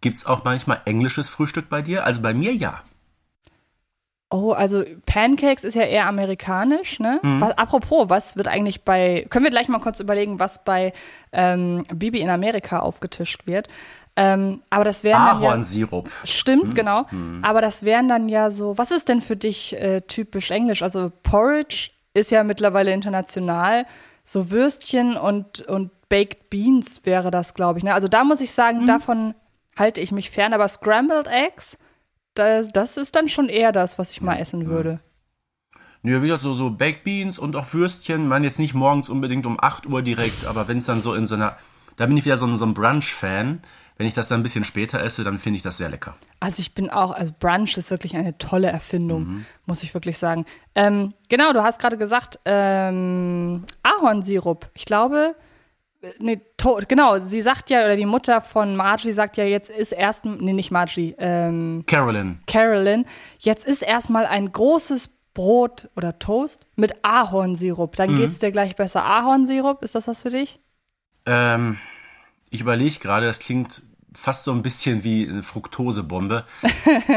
[0.00, 2.04] gibt's auch manchmal englisches Frühstück bei dir?
[2.04, 2.82] Also bei mir ja.
[4.30, 7.20] Oh, also Pancakes ist ja eher amerikanisch, ne?
[7.22, 10.92] Was, apropos, was wird eigentlich bei, können wir gleich mal kurz überlegen, was bei
[11.30, 13.68] ähm, Bibi in Amerika aufgetischt wird.
[14.16, 16.08] Ähm, aber das wären dann ja, Ahornsirup.
[16.24, 17.06] Stimmt, genau.
[17.42, 20.82] Aber das wären dann ja so, was ist denn für dich äh, typisch englisch?
[20.82, 23.86] Also Porridge ist ja mittlerweile international.
[24.24, 27.84] So Würstchen und, und Baked Beans wäre das, glaube ich.
[27.84, 27.92] Ne?
[27.92, 29.34] Also da muss ich sagen, davon
[29.76, 30.52] halte ich mich fern.
[30.52, 31.76] Aber Scrambled Eggs,
[32.34, 35.00] das, das ist dann schon eher das, was ich mal essen würde.
[36.02, 38.28] Nö, wieder so, so Baked Beans und auch Würstchen.
[38.28, 41.26] Man jetzt nicht morgens unbedingt um 8 Uhr direkt, aber wenn es dann so in
[41.26, 41.56] so einer,
[41.96, 43.60] da bin ich wieder so, so ein Brunch-Fan.
[43.96, 46.16] Wenn ich das dann ein bisschen später esse, dann finde ich das sehr lecker.
[46.40, 50.46] Also ich bin auch, also Brunch ist wirklich eine tolle Erfindung, muss ich wirklich sagen.
[50.74, 54.68] Ähm, genau, du hast gerade gesagt, ähm, Ahornsirup.
[54.74, 55.36] Ich glaube,
[56.02, 56.40] äh, nee,
[56.88, 60.52] genau, sie sagt ja, oder die Mutter von Margie sagt ja, jetzt ist erst, nee,
[60.52, 62.40] nicht Margie, ähm, Carolyn.
[62.48, 63.06] Carolyn,
[63.38, 67.94] jetzt ist erstmal ein großes Brot oder Toast mit Ahornsirup.
[67.96, 69.04] Dann geht's dir gleich besser.
[69.04, 70.60] Ahornsirup, ist das was für dich?
[71.26, 71.78] Ähm,
[72.54, 76.44] ich überlege gerade, das klingt fast so ein bisschen wie eine Fructosebombe.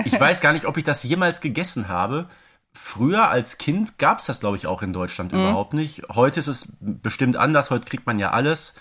[0.03, 2.27] Ich weiß gar nicht, ob ich das jemals gegessen habe.
[2.73, 6.01] Früher als Kind gab es das, glaube ich, auch in Deutschland überhaupt nicht.
[6.09, 7.69] Heute ist es bestimmt anders.
[7.69, 8.75] Heute kriegt man ja alles.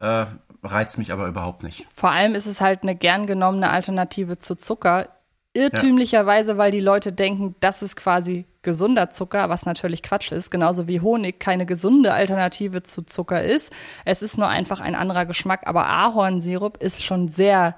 [0.00, 0.26] Äh,
[0.64, 1.86] reizt mich aber überhaupt nicht.
[1.94, 5.08] Vor allem ist es halt eine gern genommene Alternative zu Zucker.
[5.52, 10.86] Irrtümlicherweise, weil die Leute denken, das ist quasi gesunder Zucker, was natürlich Quatsch ist, genauso
[10.86, 13.72] wie Honig keine gesunde Alternative zu Zucker ist.
[14.04, 17.76] Es ist nur einfach ein anderer Geschmack, aber Ahornsirup ist schon sehr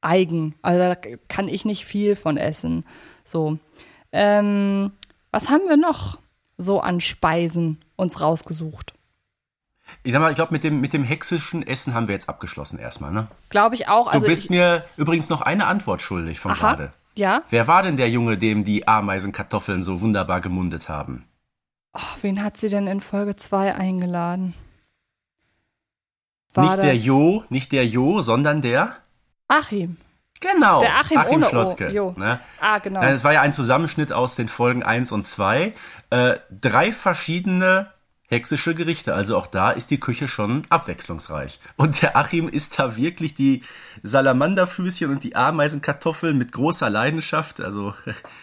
[0.00, 0.56] eigen.
[0.62, 0.96] Also da
[1.28, 2.84] kann ich nicht viel von essen.
[3.24, 3.58] So.
[4.10, 4.92] Ähm,
[5.30, 6.18] was haben wir noch
[6.56, 8.94] so an Speisen uns rausgesucht?
[10.02, 12.78] Ich sag mal, ich glaube, mit dem, mit dem hexischen Essen haben wir jetzt abgeschlossen
[12.78, 13.28] erstmal, ne?
[13.50, 14.06] Glaube ich auch.
[14.06, 16.92] Du Also bist ich, mir übrigens noch eine Antwort schuldig von gerade.
[17.14, 17.42] Ja.
[17.50, 21.26] Wer war denn der Junge, dem die Ameisenkartoffeln so wunderbar gemundet haben?
[22.20, 24.54] Wen hat sie denn in Folge 2 eingeladen?
[26.54, 28.96] War nicht der das Jo, nicht der Jo, sondern der?
[29.48, 29.96] Achim.
[30.40, 30.80] Genau.
[30.80, 31.90] Der Achim ohne O, Schlottke.
[31.90, 32.14] Jo.
[32.16, 32.40] Ne?
[32.60, 33.00] Ah, genau.
[33.00, 35.72] Nein, es war ja ein Zusammenschnitt aus den Folgen 1 und 2.
[36.10, 37.92] Äh, drei verschiedene
[38.32, 39.14] hexische Gerichte.
[39.14, 41.60] Also auch da ist die Küche schon abwechslungsreich.
[41.76, 43.62] Und der Achim isst da wirklich die
[44.02, 47.60] Salamanderfüßchen und die Ameisenkartoffeln mit großer Leidenschaft.
[47.60, 47.94] Also,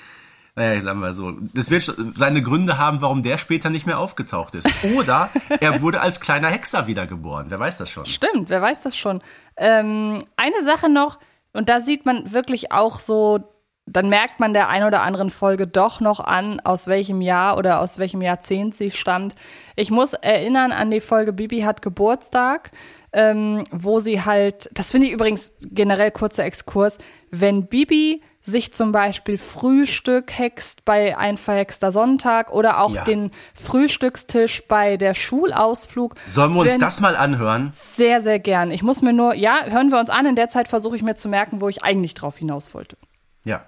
[0.56, 1.34] naja, ich sag mal so.
[1.54, 4.72] Das wird seine Gründe haben, warum der später nicht mehr aufgetaucht ist.
[4.96, 7.48] Oder er wurde als kleiner Hexer wiedergeboren.
[7.50, 8.06] Wer weiß das schon?
[8.06, 9.22] Stimmt, wer weiß das schon.
[9.58, 11.20] Ähm, eine Sache noch,
[11.52, 13.44] und da sieht man wirklich auch so,
[13.92, 17.80] dann merkt man der ein oder anderen Folge doch noch an, aus welchem Jahr oder
[17.80, 19.36] aus welchem Jahrzehnt sie stammt.
[19.76, 22.72] Ich muss erinnern an die Folge Bibi hat Geburtstag,
[23.14, 26.98] ähm, wo sie halt, das finde ich übrigens generell kurzer Exkurs,
[27.32, 33.04] wenn Bibi sich zum Beispiel Frühstück hext bei ein verhexter Sonntag oder auch Ja.
[33.04, 36.16] den Frühstückstisch bei der Schulausflug.
[36.26, 37.70] Sollen wir uns wenn- das mal anhören?
[37.74, 38.72] sehr, sehr gern.
[38.72, 40.26] Ich muss mir nur, ja, hören wir uns an.
[40.26, 42.98] In der Zeit versuche ich mir zu merken, wo ich eigentlich drauf hinaus wollte.
[43.46, 43.62] Ja.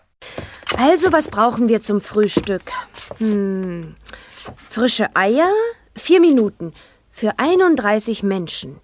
[0.77, 2.63] Also, was brauchen wir zum Frühstück?
[3.17, 3.95] Hm.
[4.67, 5.51] Frische Eier,
[5.95, 6.73] vier Minuten.
[7.11, 8.79] Für 31 Menschen.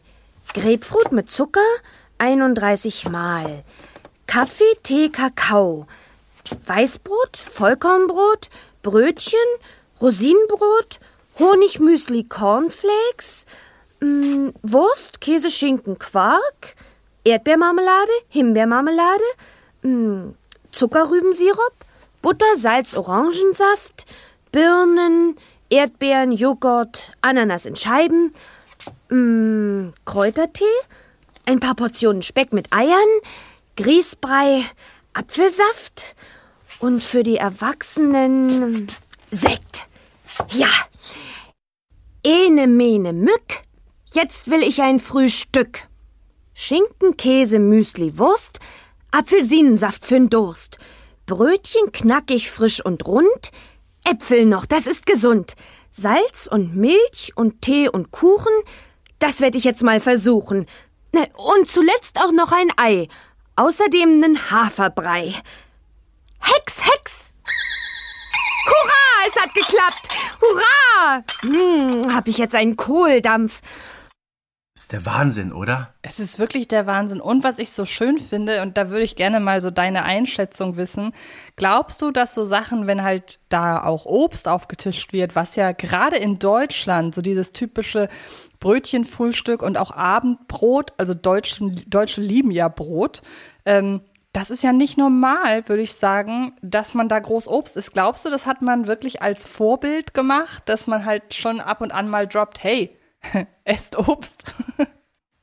[0.53, 1.65] Grapefruit mit Zucker,
[2.17, 3.63] 31 Mal.
[4.27, 5.87] Kaffee, Tee, Kakao.
[6.65, 8.49] Weißbrot, Vollkornbrot,
[8.83, 9.39] Brötchen,
[9.99, 10.99] Rosinenbrot,
[11.39, 13.45] Honigmüsli, Cornflakes,
[14.01, 16.75] mh, Wurst, Käse, Schinken, Quark,
[17.23, 19.23] Erdbeermarmelade, Himbeermarmelade,
[19.81, 20.33] mh,
[20.77, 21.73] Zuckerrübensirup,
[22.21, 24.05] Butter, Salz, Orangensaft,
[24.51, 25.35] Birnen,
[25.71, 28.31] Erdbeeren, Joghurt, Ananas in Scheiben,
[29.09, 30.65] mh, Kräutertee,
[31.45, 33.09] ein paar Portionen Speck mit Eiern,
[33.75, 34.65] Grießbrei,
[35.13, 36.15] Apfelsaft
[36.79, 38.87] und für die Erwachsenen
[39.31, 39.87] Sekt.
[40.51, 40.69] Ja.
[42.23, 43.61] Ene mene Mück,
[44.13, 45.87] jetzt will ich ein Frühstück.
[46.53, 48.59] Schinken, Käse, Müsli, Wurst,
[49.17, 50.77] Apfelsinensaft für'n Durst.
[51.25, 53.51] Brötchen knackig, frisch und rund,
[54.03, 55.55] Äpfel noch, das ist gesund.
[55.89, 58.53] Salz und Milch und Tee und Kuchen,
[59.17, 60.67] das werde ich jetzt mal versuchen.
[61.13, 63.07] Ne, Und zuletzt auch noch ein Ei.
[63.55, 65.33] Außerdem nen Haferbrei.
[66.39, 67.33] Hex, Hex!
[68.67, 70.09] Hurra, es hat geklappt!
[70.41, 71.23] Hurra!
[71.41, 73.61] Hm, hab ich jetzt einen Kohldampf.
[74.77, 75.91] Ist der Wahnsinn, oder?
[76.03, 77.19] Es ist wirklich der Wahnsinn.
[77.19, 80.77] Und was ich so schön finde, und da würde ich gerne mal so deine Einschätzung
[80.77, 81.13] wissen,
[81.55, 86.17] glaubst du, dass so Sachen, wenn halt da auch Obst aufgetischt wird, was ja gerade
[86.17, 88.07] in Deutschland so dieses typische
[88.59, 93.23] Brötchenfrühstück und auch Abendbrot, also Deutschen, Deutsche lieben ja Brot,
[93.65, 97.93] ähm, das ist ja nicht normal, würde ich sagen, dass man da groß Obst isst.
[97.93, 101.91] Glaubst du, das hat man wirklich als Vorbild gemacht, dass man halt schon ab und
[101.91, 102.95] an mal droppt, hey,
[103.63, 104.55] esst Obst?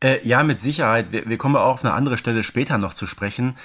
[0.02, 1.12] Äh, ja, mit Sicherheit.
[1.12, 3.56] Wir, wir kommen auch auf eine andere Stelle später noch zu sprechen.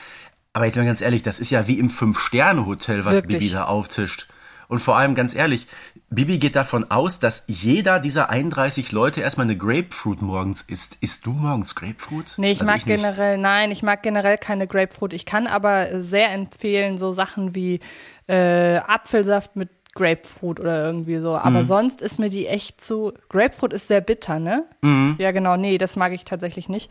[0.53, 3.39] Aber jetzt mal ganz ehrlich, das ist ja wie im Fünf-Sterne-Hotel, was Wirklich.
[3.39, 4.27] Bibi da auftischt.
[4.67, 5.65] Und vor allem ganz ehrlich,
[6.11, 10.97] Bibi geht davon aus, dass jeder dieser 31 Leute erstmal eine Grapefruit morgens isst.
[11.01, 12.35] Isst du morgens Grapefruit?
[12.37, 12.95] Nee, ich Also mag nicht.
[12.95, 15.13] generell, nein, ich mag generell keine Grapefruit.
[15.13, 17.79] Ich kann aber sehr empfehlen, so Sachen wie
[18.27, 21.31] äh, Apfelsaft mit Grapefruit oder irgendwie so.
[21.31, 21.35] Mhm.
[21.37, 23.13] Aber sonst ist mir die echt zu.
[23.29, 24.63] Grapefruit ist sehr bitter, ne?
[24.81, 25.15] Mhm.
[25.19, 26.89] Ja, genau, nee, das mag ich tatsächlich nicht.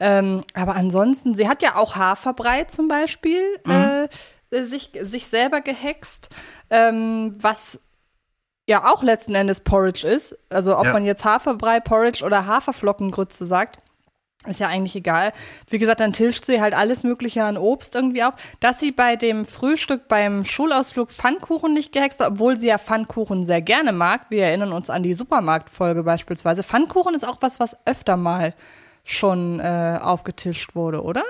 [0.00, 4.08] Ähm, aber ansonsten, sie hat ja auch Haferbrei zum Beispiel Mhm.
[4.52, 6.30] äh, sich, sich selber gehext,
[6.70, 7.80] ähm, was
[8.66, 10.36] ja auch letzten Endes Porridge ist.
[10.50, 10.92] Also ob Ja.
[10.92, 13.78] man jetzt Haferbrei, Porridge oder Haferflockengrütze sagt.
[14.48, 15.32] Ist ja eigentlich egal.
[15.68, 18.34] Wie gesagt, dann tischt sie halt alles Mögliche an Obst irgendwie auf.
[18.60, 23.44] Dass sie bei dem Frühstück beim Schulausflug Pfannkuchen nicht gehext hat, obwohl sie ja Pfannkuchen
[23.44, 24.22] sehr gerne mag.
[24.30, 26.62] Wir erinnern uns an die Supermarktfolge beispielsweise.
[26.62, 28.54] Pfannkuchen ist auch was, was öfter mal
[29.04, 31.22] schon äh, aufgetischt wurde, oder?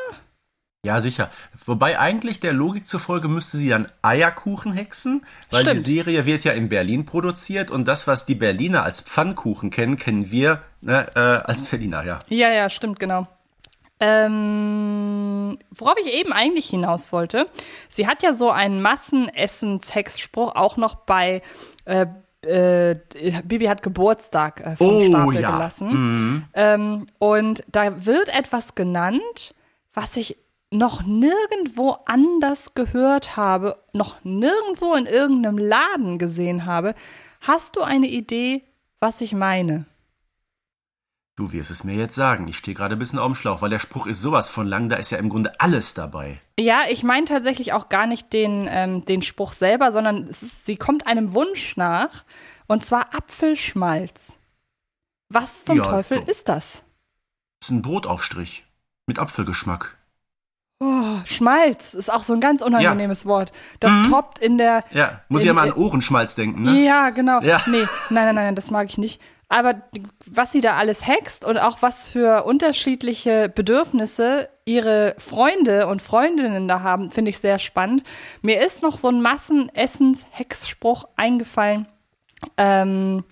[0.85, 1.31] Ja, sicher.
[1.67, 5.77] Wobei eigentlich der Logik zufolge müsste sie dann Eierkuchen hexen, weil Stimmt.
[5.79, 9.97] die Serie wird ja in Berlin produziert und das, was die Berliner als Pfannkuchen kennen,
[9.97, 12.21] kennen wir ne, äh, als Berliner, ja.
[12.29, 13.27] Ja, ja, stimmt, genau.
[14.01, 17.49] Ähm, worauf ich eben eigentlich hinaus wollte,
[17.89, 21.43] sie hat ja so einen Massenessens-Hexspruch auch noch bei
[21.85, 22.07] äh,
[22.43, 22.95] äh,
[23.43, 25.51] Bibi hat Geburtstag äh, vom Oh, Stapel ja.
[25.51, 26.49] gelassen.
[26.55, 29.57] Ähm, und da wird etwas genannt,
[29.93, 30.37] was ich
[30.71, 36.95] noch nirgendwo anders gehört habe, noch nirgendwo in irgendeinem Laden gesehen habe.
[37.41, 38.63] Hast du eine Idee,
[39.01, 39.87] was ich meine?
[41.37, 42.49] Du wirst es mir jetzt sagen.
[42.49, 44.89] Ich stehe gerade ein bisschen auf dem Schlauch, weil der Spruch ist sowas von lang,
[44.89, 46.41] da ist ja im Grunde alles dabei.
[46.59, 50.77] Ja, ich meine tatsächlich auch gar nicht den, ähm, den Spruch selber, sondern ist, sie
[50.77, 52.25] kommt einem Wunsch nach,
[52.67, 54.37] und zwar Apfelschmalz.
[55.29, 56.31] Was zum Ja, Teufel so.
[56.31, 56.83] ist das?
[57.61, 58.67] Das ist ein Brotaufstrich
[59.07, 59.97] mit Apfelgeschmack.
[60.81, 63.51] Oh, Schmalz ist auch so ein ganz unangenehmes Wort.
[63.81, 64.05] Das Mhm.
[64.11, 64.85] toppt in der.
[64.93, 66.85] Ja, muss in, ja mal an Ohrenschmalz denken, ne?
[66.85, 67.41] Ja, genau.
[67.41, 67.63] Ja.
[67.67, 69.21] Nee, nein, nein, nein, das mag ich nicht.
[69.49, 69.77] Aber
[70.27, 76.69] was sie da alles hext und auch was für unterschiedliche Bedürfnisse ihre Freunde und Freundinnen
[76.69, 78.05] da haben, finde ich sehr spannend.
[78.43, 81.87] Mir ist noch so ein Massenessens-Hexspruch eingefallen
[82.57, 83.25] ähm,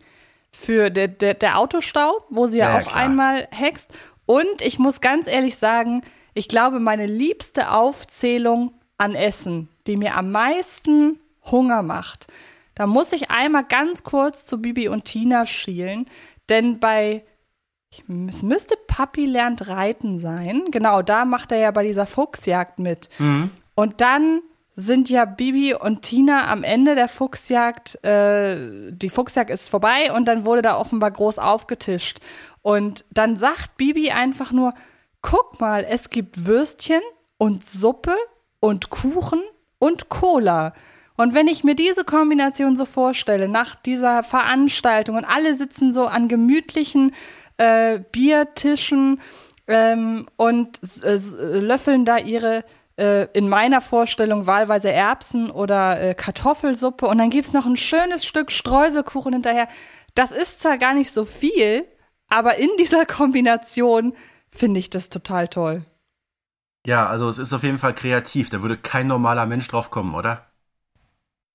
[0.51, 3.03] für der, der, der Autostau, wo sie ja, Ja, ja, auch klar.
[3.03, 3.93] einmal hext.
[4.25, 6.03] Und ich muss ganz ehrlich sagen,
[6.37, 11.19] ich glaube, meine liebste Aufzählung an Essen, die mir am meisten
[11.51, 12.27] Hunger macht,
[12.75, 16.05] da muss ich einmal ganz kurz zu Bibi und Tina schielen,
[16.51, 17.25] denn bei
[18.29, 20.65] es müsste Papi lernt reiten sein.
[20.71, 23.09] Genau, da macht er ja bei dieser Fuchsjagd mit.
[23.75, 24.43] Und dann
[24.75, 30.27] sind ja Bibi und Tina am Ende der Fuchsjagd, äh, die Fuchsjagd ist vorbei und
[30.27, 32.19] dann wurde da offenbar groß aufgetischt.
[32.61, 34.75] Und dann sagt Bibi einfach nur,
[35.27, 37.01] guck mal, es gibt Würstchen
[37.37, 38.15] und Suppe
[38.61, 39.43] und Kuchen
[39.81, 40.73] und Cola.
[41.17, 46.07] Und wenn ich mir diese Kombination so vorstelle, nach dieser Veranstaltung und alle sitzen so
[46.07, 47.13] an gemütlichen
[47.57, 49.21] äh, Biertischen
[49.67, 51.17] ähm, und äh,
[51.59, 52.63] löffeln da ihre
[52.97, 58.25] äh, in meiner Vorstellung wahlweise Erbsen oder äh, Kartoffelsuppe und dann gibt's noch ein schönes
[58.25, 59.67] Stück Streuselkuchen hinterher.
[60.15, 61.85] Das ist zwar gar nicht so viel,
[62.29, 64.15] aber in dieser Kombination
[64.57, 65.85] finde ich das total toll.
[66.87, 68.49] Ja, also es ist auf jeden Fall kreativ.
[68.51, 70.47] Da würde kein normaler Mensch drauf kommen, oder?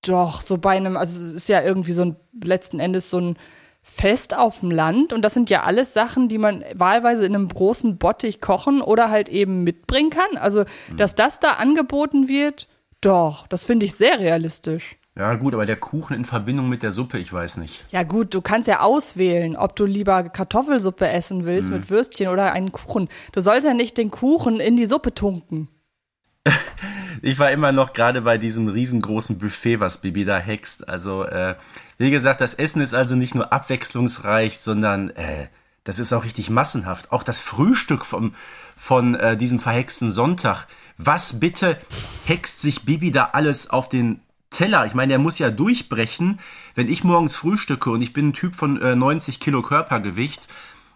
[0.06, 3.38] Doch, so bei einem, also es ist ja irgendwie so ein, letzten Endes so ein
[3.84, 7.48] Fest auf dem Land und das sind ja alles Sachen, die man wahlweise in einem
[7.48, 10.38] großen Bottich kochen oder halt eben mitbringen kann.
[10.38, 10.98] Also, mhm.
[10.98, 12.68] dass das da angeboten wird,
[13.00, 14.98] doch, das finde ich sehr realistisch.
[15.16, 17.86] Ja, gut, aber der Kuchen in Verbindung mit der Suppe, ich weiß nicht.
[17.92, 21.78] Ja, gut, du kannst ja auswählen, ob du lieber Kartoffelsuppe essen willst mhm.
[21.78, 23.10] mit Würstchen oder einen Kuchen.
[23.34, 25.68] Du sollst ja nicht den Kuchen in die Suppe tunken.
[27.22, 30.88] ich war immer noch gerade bei diesem riesengroßen Buffet, was Bibi da hext.
[30.88, 31.56] Also, äh,
[31.98, 35.48] wie gesagt, das Essen ist also nicht nur abwechslungsreich, sondern äh,
[35.84, 37.12] das ist auch richtig massenhaft.
[37.12, 38.34] Auch das Frühstück vom,
[38.78, 40.68] von äh, diesem verhexten Sonntag.
[40.98, 41.78] Was bitte
[42.26, 44.22] hext sich Bibi da alles auf den
[44.52, 44.86] Teller?
[44.86, 46.40] Ich meine, der muss ja durchbrechen.
[46.76, 50.48] Wenn ich morgens frühstücke und ich bin ein Typ von äh, 90 Kilo Körpergewicht,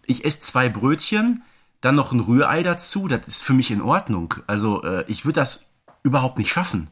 [0.06, 1.44] ich esse zwei Brötchen,
[1.82, 4.36] dann noch ein Rührei dazu, das ist für mich in Ordnung.
[4.46, 6.90] Also äh, ich würde das überhaupt nicht schaffen.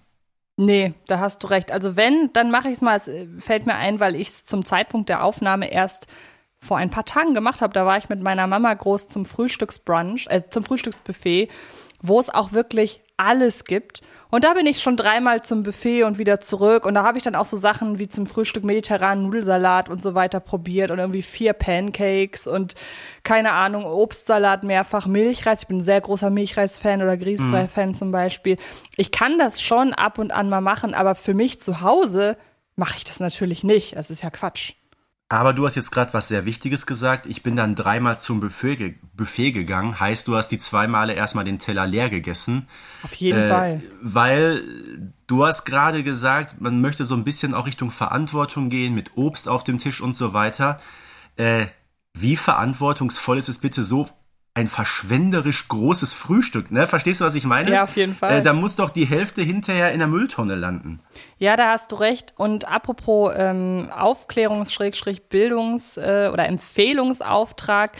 [0.55, 1.71] Nee, da hast du recht.
[1.71, 2.95] Also wenn, dann mache ich es mal.
[2.95, 6.07] Es äh, fällt mir ein, weil ich es zum Zeitpunkt der Aufnahme erst
[6.59, 7.73] vor ein paar Tagen gemacht habe.
[7.73, 11.49] Da war ich mit meiner Mama groß zum Frühstücksbrunch, äh, zum Frühstücksbuffet,
[12.03, 14.01] wo es auch wirklich alles gibt.
[14.29, 16.85] Und da bin ich schon dreimal zum Buffet und wieder zurück.
[16.85, 20.13] Und da habe ich dann auch so Sachen wie zum Frühstück mediterranen Nudelsalat und so
[20.13, 22.75] weiter probiert und irgendwie vier Pancakes und
[23.23, 25.61] keine Ahnung, Obstsalat mehrfach, Milchreis.
[25.61, 27.95] Ich bin ein sehr großer Milchreis-Fan oder Grießbrei-Fan mhm.
[27.95, 28.57] zum Beispiel.
[28.97, 32.35] Ich kann das schon ab und an mal machen, aber für mich zu Hause
[32.75, 33.95] mache ich das natürlich nicht.
[33.95, 34.73] Das ist ja Quatsch.
[35.29, 37.25] Aber du hast jetzt gerade was sehr Wichtiges gesagt.
[37.25, 39.99] Ich bin dann dreimal zum Buffet, ge Buffet gegangen.
[39.99, 42.67] Heißt, du hast die zwei Male erstmal den Teller leer gegessen.
[43.01, 43.81] Auf jeden äh, Fall.
[43.99, 44.63] Weil
[45.25, 49.49] du hast gerade gesagt, man möchte so ein bisschen auch Richtung Verantwortung gehen, mit Obst
[49.49, 50.79] auf dem Tisch und so weiter.
[51.35, 51.65] Äh,
[52.13, 54.07] wie verantwortungsvoll ist es bitte so,
[54.55, 56.87] ein verschwenderisch großes Frühstück, ne?
[56.87, 57.71] Verstehst du, was ich meine?
[57.71, 58.37] Ja, auf jeden Fall.
[58.37, 60.99] Äh, da muss doch die Hälfte hinterher in der Mülltonne landen.
[61.39, 62.35] Ja, da hast du recht.
[62.37, 67.93] Und apropos ähm, Aufklärungs-Bildungs- äh, oder Empfehlungsauftrag.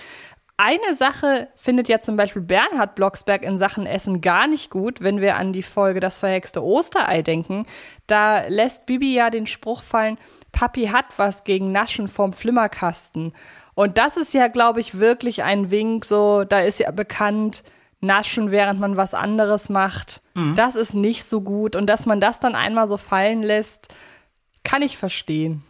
[0.55, 5.19] Eine Sache findet ja zum Beispiel Bernhard Blocksberg in Sachen Essen gar nicht gut, wenn
[5.19, 7.65] wir an die Folge Das verhexte Osterei denken.
[8.05, 10.19] Da lässt Bibi ja den Spruch fallen,
[10.51, 13.33] Papi hat was gegen Naschen vom Flimmerkasten.
[13.75, 17.63] Und das ist ja, glaube ich, wirklich ein Wink, so, da ist ja bekannt,
[18.01, 20.21] naschen, während man was anderes macht.
[20.35, 20.55] Mhm.
[20.55, 21.75] Das ist nicht so gut.
[21.75, 23.93] Und dass man das dann einmal so fallen lässt,
[24.63, 25.63] kann ich verstehen.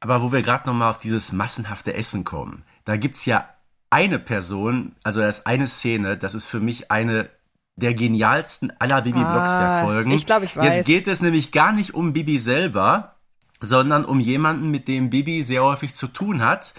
[0.00, 3.48] Aber wo wir gerade nochmal auf dieses massenhafte Essen kommen, da gibt es ja
[3.90, 7.28] eine Person, also da ist eine Szene, das ist für mich eine
[7.76, 10.10] der genialsten aller Bibi ah, Blocksberg-Folgen.
[10.12, 10.76] Ich glaube, ich weiß.
[10.76, 13.16] Jetzt geht es nämlich gar nicht um Bibi selber,
[13.60, 16.74] sondern um jemanden, mit dem Bibi sehr häufig zu tun hat.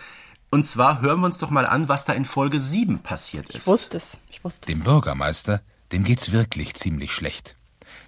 [0.50, 3.56] Und zwar hören wir uns doch mal an, was da in Folge 7 passiert ist.
[3.56, 4.20] Ich wusste es.
[4.30, 4.76] Ich wusste es.
[4.76, 7.56] Dem Bürgermeister, dem geht's wirklich ziemlich schlecht.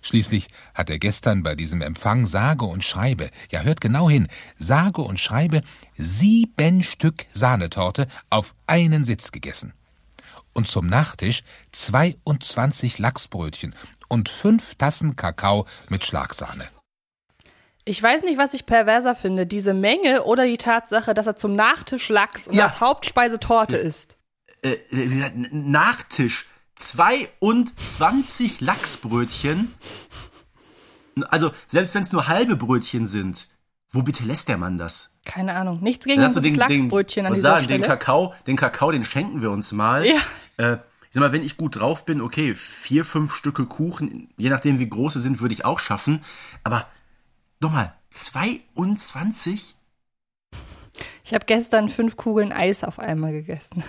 [0.01, 5.01] Schließlich hat er gestern bei diesem Empfang sage und schreibe, ja hört genau hin, sage
[5.01, 5.61] und schreibe
[5.97, 9.73] sieben Stück Sahnetorte auf einen Sitz gegessen.
[10.53, 13.73] Und zum Nachtisch 22 Lachsbrötchen
[14.07, 16.69] und fünf Tassen Kakao mit Schlagsahne.
[17.85, 21.53] Ich weiß nicht, was ich perverser finde, diese Menge oder die Tatsache, dass er zum
[21.55, 22.67] Nachtisch Lachs und ja.
[22.67, 24.17] als Hauptspeise Torte isst.
[24.61, 29.73] Äh, äh, Nachtisch 22 Lachsbrötchen.
[31.29, 33.47] Also, selbst wenn es nur halbe Brötchen sind,
[33.91, 35.19] wo bitte lässt der Mann das?
[35.25, 35.81] Keine Ahnung.
[35.81, 37.79] Nichts gegen gutes Lachsbrötchen an dieser sagen, Stelle.
[37.81, 40.05] Den Kakao, den Kakao, den schenken wir uns mal.
[40.05, 40.15] Ja.
[40.57, 44.49] Äh, ich sag mal, wenn ich gut drauf bin, okay, vier, fünf Stücke Kuchen, je
[44.49, 46.23] nachdem wie groß sie sind, würde ich auch schaffen.
[46.63, 46.87] Aber
[47.63, 49.73] Nochmal, 22?
[51.23, 53.85] Ich habe gestern fünf Kugeln Eis auf einmal gegessen.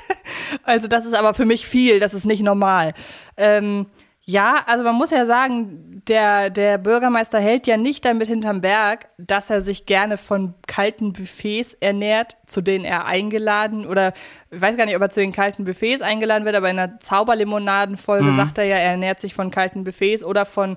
[0.62, 2.94] also das ist aber für mich viel, das ist nicht normal.
[3.36, 3.86] Ähm,
[4.22, 9.08] ja, also man muss ja sagen, der, der Bürgermeister hält ja nicht damit hinterm Berg,
[9.16, 14.12] dass er sich gerne von kalten Buffets ernährt, zu denen er eingeladen oder
[14.50, 17.00] ich weiß gar nicht, ob er zu den kalten Buffets eingeladen wird, aber in der
[17.00, 18.36] Zauberlimonadenfolge mhm.
[18.36, 20.76] sagt er ja, er ernährt sich von kalten Buffets oder von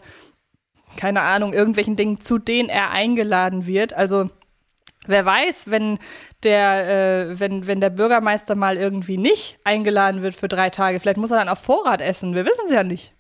[0.98, 3.94] keine Ahnung, irgendwelchen Dingen, zu denen er eingeladen wird.
[3.94, 4.30] Also
[5.06, 6.00] wer weiß, wenn
[6.44, 11.18] der, äh, wenn, wenn der Bürgermeister mal irgendwie nicht eingeladen wird für drei Tage, vielleicht
[11.18, 12.36] muss er dann auf Vorrat essen.
[12.36, 13.14] Wir wissen es ja nicht.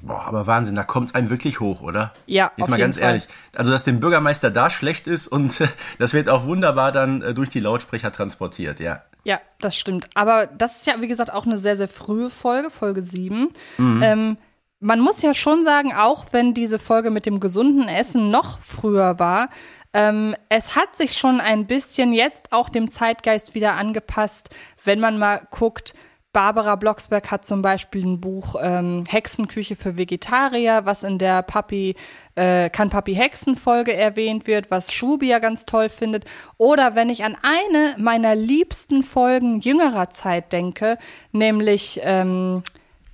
[0.00, 2.12] Boah, aber Wahnsinn, da kommt's einem wirklich hoch, oder?
[2.26, 3.08] Ja, Jetzt mal ganz Fall.
[3.08, 3.28] ehrlich.
[3.54, 7.34] Also, dass dem Bürgermeister da schlecht ist und äh, das wird auch wunderbar dann äh,
[7.34, 9.02] durch die Lautsprecher transportiert, ja.
[9.24, 10.10] Ja, das stimmt.
[10.14, 13.50] Aber das ist ja, wie gesagt, auch eine sehr, sehr frühe Folge, Folge 7.
[13.78, 14.02] Mhm.
[14.02, 14.36] Ähm,
[14.82, 19.18] man muss ja schon sagen, auch wenn diese Folge mit dem gesunden Essen noch früher
[19.20, 19.48] war,
[19.94, 24.50] ähm, es hat sich schon ein bisschen jetzt auch dem Zeitgeist wieder angepasst,
[24.84, 25.94] wenn man mal guckt,
[26.32, 31.94] Barbara Blocksberg hat zum Beispiel ein Buch ähm, Hexenküche für Vegetarier, was in der Papi
[32.36, 36.24] äh, kann Papi Hexen Folge erwähnt wird, was Schubi ja ganz toll findet.
[36.56, 40.96] Oder wenn ich an eine meiner liebsten Folgen jüngerer Zeit denke,
[41.32, 42.62] nämlich ähm,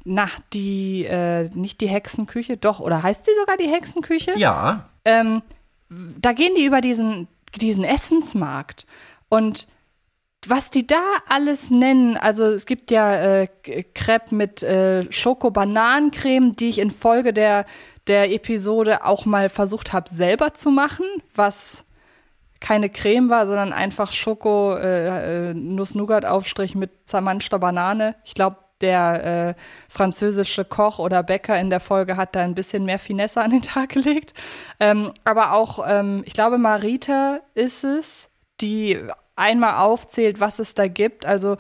[0.09, 4.33] nach die äh, nicht die Hexenküche, doch oder heißt sie sogar die Hexenküche?
[4.37, 5.43] Ja, ähm,
[5.89, 8.87] da gehen die über diesen, diesen Essensmarkt.
[9.29, 9.69] Und
[10.47, 13.47] was die da alles nennen, also es gibt ja äh,
[13.95, 17.67] Crepe mit äh, Schoko-Bananencreme, die ich in Folge der,
[18.07, 21.85] der Episode auch mal versucht habe, selber zu machen, was
[22.61, 28.17] keine Creme war, sondern einfach Schoko, äh, äh, Nuss-Nougat-Aufstrich mit zermanschter Banane.
[28.25, 32.85] Ich glaube, der äh, französische Koch oder Bäcker in der Folge hat da ein bisschen
[32.85, 34.35] mehr Finesse an den Tag gelegt.
[34.81, 38.99] Ähm, aber auch, ähm, ich glaube, Marita ist es, die
[39.37, 41.25] einmal aufzählt, was es da gibt.
[41.25, 41.57] Also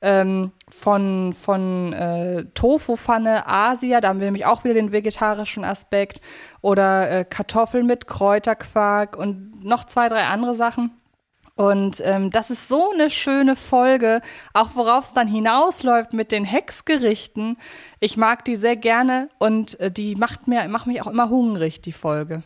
[0.00, 6.20] ähm, von, von äh, Tofu-Pfanne Asia, da haben wir nämlich auch wieder den vegetarischen Aspekt.
[6.60, 10.90] Oder äh, Kartoffeln mit Kräuterquark und noch zwei, drei andere Sachen.
[11.62, 14.20] Und ähm, das ist so eine schöne Folge,
[14.52, 17.56] auch worauf es dann hinausläuft mit den Hexgerichten.
[18.00, 21.80] Ich mag die sehr gerne und äh, die macht, mir, macht mich auch immer hungrig,
[21.80, 22.42] die Folge.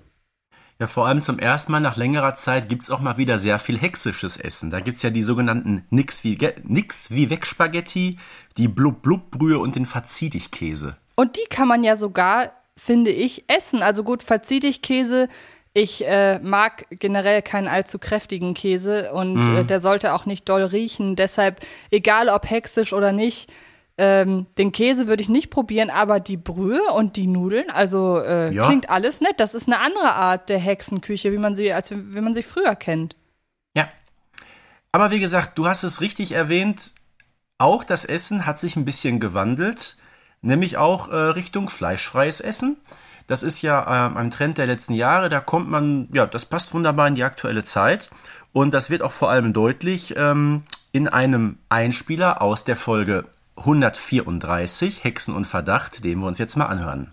[0.79, 3.79] Ja, vor allem zum ersten Mal nach längerer Zeit gibt's auch mal wieder sehr viel
[3.79, 4.71] hexisches Essen.
[4.71, 8.19] Da gibt's ja die sogenannten Nix wie, Nix wie weg Spaghetti,
[8.59, 10.95] die Blub Blub Brühe und den Verziehdigkäse.
[11.15, 13.83] Und die kann man ja sogar, finde ich, essen.
[13.83, 15.29] Also gut, Verziehdigkäse.
[15.79, 20.63] Ich äh, mag generell keinen allzu kräftigen Käse und äh, der sollte auch nicht doll
[20.63, 21.17] riechen.
[21.17, 21.61] Deshalb,
[21.91, 23.53] egal ob hexisch oder nicht,
[23.99, 28.55] ähm, den Käse würde ich nicht probieren, aber die Brühe und die Nudeln, also äh,
[28.55, 28.65] Ja.
[28.65, 29.35] klingt alles nett.
[29.37, 32.75] Das ist eine andere Art der Hexenküche, wie man sie, als wie man sie früher
[32.75, 33.15] kennt.
[33.75, 33.91] Ja.
[34.93, 36.93] Aber wie gesagt, du hast es richtig erwähnt,
[37.59, 39.99] auch das Essen hat sich ein bisschen gewandelt,
[40.41, 42.79] nämlich auch äh, Richtung fleischfreies Essen.
[43.27, 46.75] Das ist ja ähm, ein Trend der letzten Jahre, da kommt man, ja, das passt
[46.75, 48.11] wunderbar in die aktuelle Zeit.
[48.53, 50.63] Und das wird auch vor allem deutlich ähm,
[50.93, 53.25] in einem Einspieler aus der Folge
[53.57, 57.13] 134, Hexen und Verdacht, den wir uns jetzt mal anhören.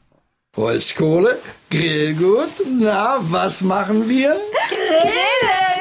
[0.56, 1.40] Holzkohle,
[1.72, 4.38] Grillgut, na, was machen wir?
[4.70, 5.33] Grillen!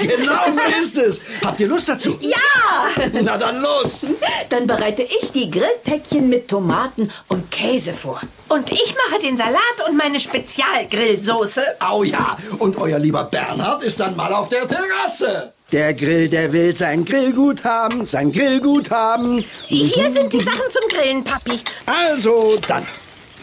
[0.07, 1.21] Genau so ist es.
[1.45, 2.19] Habt ihr Lust dazu?
[2.21, 3.09] Ja!
[3.13, 4.07] Na dann los!
[4.49, 8.21] Dann bereite ich die Grillpäckchen mit Tomaten und Käse vor.
[8.49, 11.63] Und ich mache den Salat und meine Spezialgrillsoße.
[11.81, 15.53] Au ja, und euer lieber Bernhard ist dann mal auf der Terrasse.
[15.73, 19.43] Der Grill, der will sein Grillgut haben, sein Grillgut haben.
[19.67, 21.61] Hier sind die Sachen zum Grillen, Papi.
[21.87, 22.85] Also dann.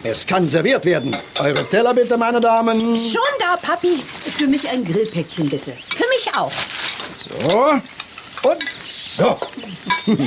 [0.03, 1.15] Es kann serviert werden.
[1.39, 2.79] Eure Teller bitte, meine Damen.
[2.97, 3.97] Schon da, Papi.
[3.97, 5.73] Für mich ein Grillpäckchen, bitte.
[5.73, 6.51] Für mich auch.
[7.17, 8.49] So.
[8.49, 9.37] Und so.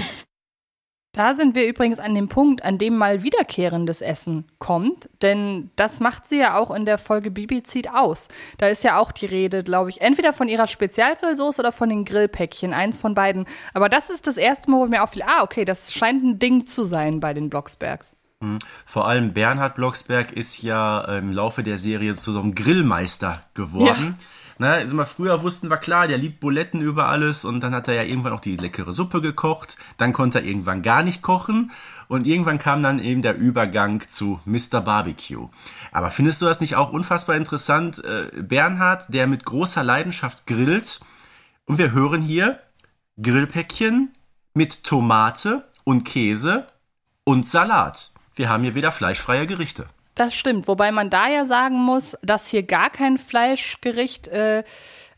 [1.15, 6.01] Da sind wir übrigens an dem Punkt, an dem mal wiederkehrendes Essen kommt, denn das
[6.01, 8.29] macht sie ja auch in der Folge Bibi zieht aus.
[8.57, 12.07] Da ist ja auch die Rede, glaube ich, entweder von ihrer Spezialgrillsoße oder von den
[12.07, 13.45] Grillpäckchen, eins von beiden.
[13.75, 16.67] Aber das ist das erste Mal, wo mir auffiel, ah, okay, das scheint ein Ding
[16.67, 18.17] zu sein bei den Blocksbergs.
[18.85, 24.17] Vor allem Bernhard Blocksberg ist ja im Laufe der Serie zu so einem Grillmeister geworden.
[24.59, 27.89] Na, also mal früher wussten wir klar, der liebt Buletten über alles und dann hat
[27.89, 29.77] er ja irgendwann auch die leckere Suppe gekocht.
[29.97, 31.73] Dann konnte er irgendwann gar nicht kochen
[32.09, 34.81] und irgendwann kam dann eben der Übergang zu Mr.
[34.81, 35.49] Barbecue.
[35.91, 38.05] Aber findest du das nicht auch unfassbar interessant?
[38.05, 41.01] Äh, Bernhard, der mit großer Leidenschaft grillt
[41.67, 42.61] und wir hören hier
[43.21, 44.13] Grillpäckchen
[44.55, 46.69] mit Tomate und Käse
[47.25, 48.12] und Salat.
[48.35, 49.87] Wir haben hier wieder fleischfreie Gerichte.
[50.15, 54.63] Das stimmt, wobei man da ja sagen muss, dass hier gar kein Fleischgericht äh,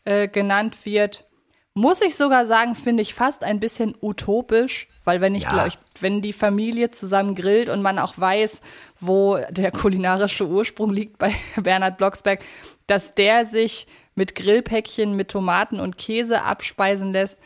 [0.05, 1.25] äh, genannt wird.
[1.73, 5.49] Muss ich sogar sagen, finde ich fast ein bisschen utopisch, weil wenn ich Ja.
[5.49, 8.61] glaube, wenn die Familie zusammen grillt und man auch weiß,
[9.01, 12.39] wo der kulinarische Ursprung liegt bei Bernhard Blocksberg,
[12.87, 13.87] dass der sich
[14.17, 17.37] mit Grillpäckchen mit Tomaten und Käse abspeisen lässt.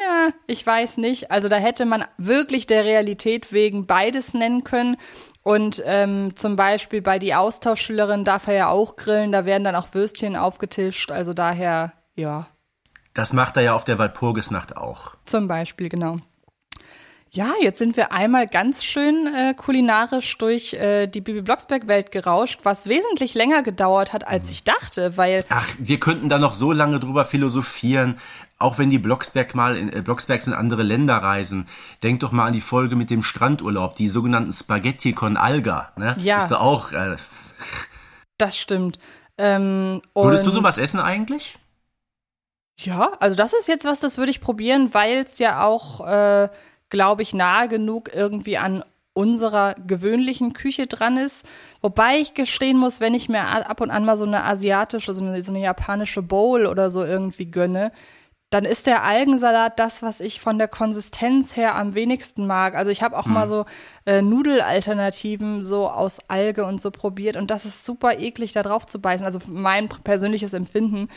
[0.00, 1.30] Na, ich weiß nicht.
[1.30, 4.96] Also da hätte man wirklich der Realität wegen beides nennen können.
[5.42, 9.76] Und ähm, zum Beispiel bei die Austauschschülerin darf er ja auch grillen, da werden dann
[9.76, 11.10] auch Würstchen aufgetischt.
[11.10, 12.46] Also daher, ja,
[13.12, 15.14] Das macht er ja auf der Walpurgisnacht auch.
[15.26, 16.16] zum Beispiel, genau.
[17.30, 22.60] Ja, jetzt sind wir einmal ganz schön äh, kulinarisch durch äh, die Bibi Blocksberg-Welt gerauscht,
[22.62, 25.44] was wesentlich länger gedauert hat, als ich dachte, weil.
[25.48, 28.20] Ach, wir könnten da noch so lange drüber philosophieren.
[28.58, 31.66] Auch wenn die Blocksberg mal in, äh, Blocksbergs in andere Länder reisen.
[32.02, 35.92] Denk doch mal an die Folge mit dem Strandurlaub, die sogenannten Spaghetti con Alga.
[35.96, 36.16] Ne?
[36.20, 36.38] Ja.
[36.38, 36.92] Ist da auch.
[36.92, 37.16] Äh,
[38.38, 38.98] Das stimmt.
[39.38, 41.58] Ähm, würdest du sowas essen eigentlich?
[42.78, 46.48] Ja, also das ist jetzt was, das würde ich probieren, weil es ja auch, äh,
[46.88, 51.46] glaube ich, nahe genug irgendwie an unserer gewöhnlichen Küche dran ist.
[51.80, 55.24] Wobei ich gestehen muss, wenn ich mir ab und an mal so eine asiatische, so
[55.24, 57.92] eine, so eine japanische Bowl oder so irgendwie gönne,
[58.54, 62.76] dann ist der Algensalat das, was ich von der Konsistenz her am wenigsten mag.
[62.76, 63.64] Also ich habe auch mal so
[64.06, 68.86] äh, Nudelalternativen so aus Alge und so probiert und das ist super eklig, da drauf
[68.86, 69.26] zu beißen.
[69.26, 71.08] Also mein persönliches Empfinden.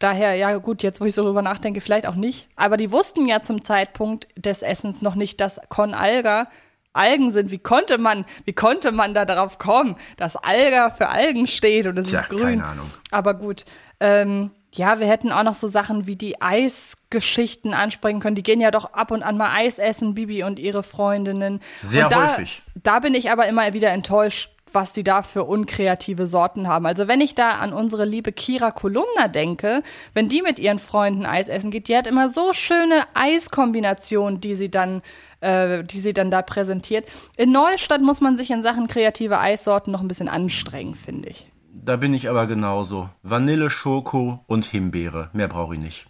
[0.00, 2.48] Daher, ja gut, jetzt wo ich so drüber nachdenke, vielleicht auch nicht.
[2.56, 6.48] Aber die wussten ja zum Zeitpunkt des Essens noch nicht, dass Con Alga
[6.92, 7.52] Algen sind.
[7.52, 11.96] Wie konnte man, wie konnte man da drauf kommen, dass Alga für Algen steht und
[11.98, 12.58] es Tja, ist grün?
[12.58, 12.90] keine Ahnung.
[13.12, 13.64] Aber gut.
[14.00, 18.36] Ähm, ja, wir hätten auch noch so Sachen wie die Eisgeschichten ansprechen können.
[18.36, 21.60] Die gehen ja doch ab und an mal Eis essen, Bibi und ihre Freundinnen.
[21.82, 22.62] Sehr da, häufig.
[22.82, 26.86] Da bin ich aber immer wieder enttäuscht, was die da für unkreative Sorten haben.
[26.86, 29.82] Also wenn ich da an unsere liebe Kira Kolumna denke,
[30.14, 34.54] wenn die mit ihren Freunden Eis essen geht, die hat immer so schöne Eiskombinationen, die
[34.54, 35.02] sie dann
[35.40, 37.08] äh, die sie dann da präsentiert.
[37.36, 41.49] In Neustadt muss man sich in Sachen kreative Eissorten noch ein bisschen anstrengen, finde ich.
[41.72, 43.08] Da bin ich aber genauso.
[43.22, 45.30] Vanille, Schoko und Himbeere.
[45.32, 46.06] Mehr brauche ich nicht.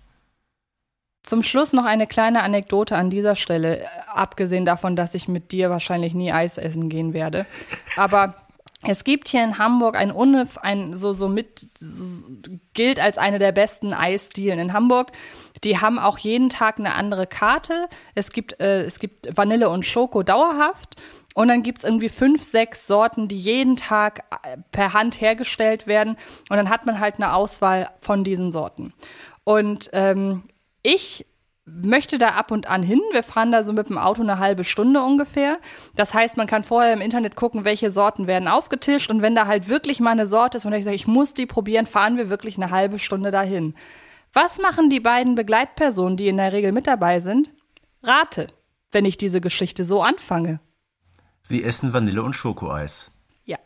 [1.23, 5.53] Zum Schluss noch eine kleine Anekdote an dieser Stelle, äh, abgesehen davon, dass ich mit
[5.53, 7.45] dir wahrscheinlich nie Eis essen gehen werde.
[7.97, 8.35] Aber
[8.83, 12.27] es gibt hier in Hamburg ein, Unif, ein so, so mit, so,
[12.73, 15.13] gilt als eine der besten Eisdielen in Hamburg.
[15.65, 17.89] Die haben auch jeden Tag eine andere Karte.
[18.15, 20.97] Es gibt, äh, es gibt Vanille und Schoko dauerhaft.
[21.35, 26.17] Und dann gibt's irgendwie fünf, sechs Sorten, die jeden Tag äh, per Hand hergestellt werden.
[26.49, 28.93] Und dann hat man halt eine Auswahl von diesen Sorten.
[29.45, 30.43] Und ähm,
[30.83, 31.27] ich
[31.65, 33.01] möchte da ab und an hin.
[33.13, 35.59] Wir fahren da so mit dem Auto eine halbe Stunde ungefähr.
[35.95, 39.11] Das heißt, man kann vorher im Internet gucken, welche Sorten werden aufgetischt.
[39.11, 41.47] Und wenn da halt wirklich mal eine Sorte ist, und ich sage, ich muss die
[41.47, 43.75] probieren, fahren wir wirklich eine halbe Stunde dahin.
[44.33, 47.53] Was machen die beiden Begleitpersonen, die in der Regel mit dabei sind?
[48.03, 48.49] Rate,
[48.93, 50.61] wenn ich diese Geschichte so anfange.
[51.43, 53.19] Sie essen Vanille- und Schokoeis.
[53.45, 53.59] Ja.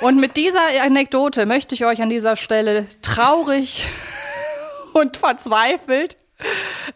[0.00, 3.86] Und mit dieser Anekdote möchte ich euch an dieser Stelle traurig
[4.94, 6.16] und verzweifelt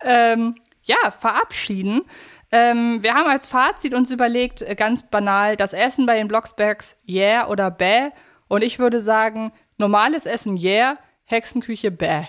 [0.00, 2.02] ähm, ja, verabschieden.
[2.50, 6.96] Ähm, wir haben als Fazit uns überlegt, äh, ganz banal, das Essen bei den Blocksbergs,
[7.09, 8.11] yeah oder bäh.
[8.48, 12.24] Und ich würde sagen, normales Essen, yeah, Hexenküche, bäh.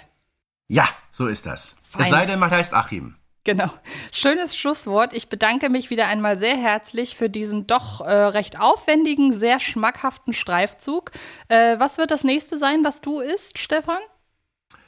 [0.67, 1.77] Ja, so ist das.
[1.83, 2.01] Fein.
[2.03, 3.15] Es sei denn, man heißt Achim.
[3.45, 3.69] Genau.
[4.11, 5.13] Schönes Schlusswort.
[5.13, 10.33] Ich bedanke mich wieder einmal sehr herzlich für diesen doch äh, recht aufwendigen, sehr schmackhaften
[10.33, 11.11] Streifzug.
[11.47, 13.99] Äh, was wird das nächste sein, was du isst, Stefan?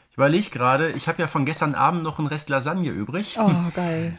[0.10, 3.38] Ich überlege gerade, ich habe ja von gestern Abend noch einen Rest Lasagne übrig.
[3.40, 4.18] Oh, geil.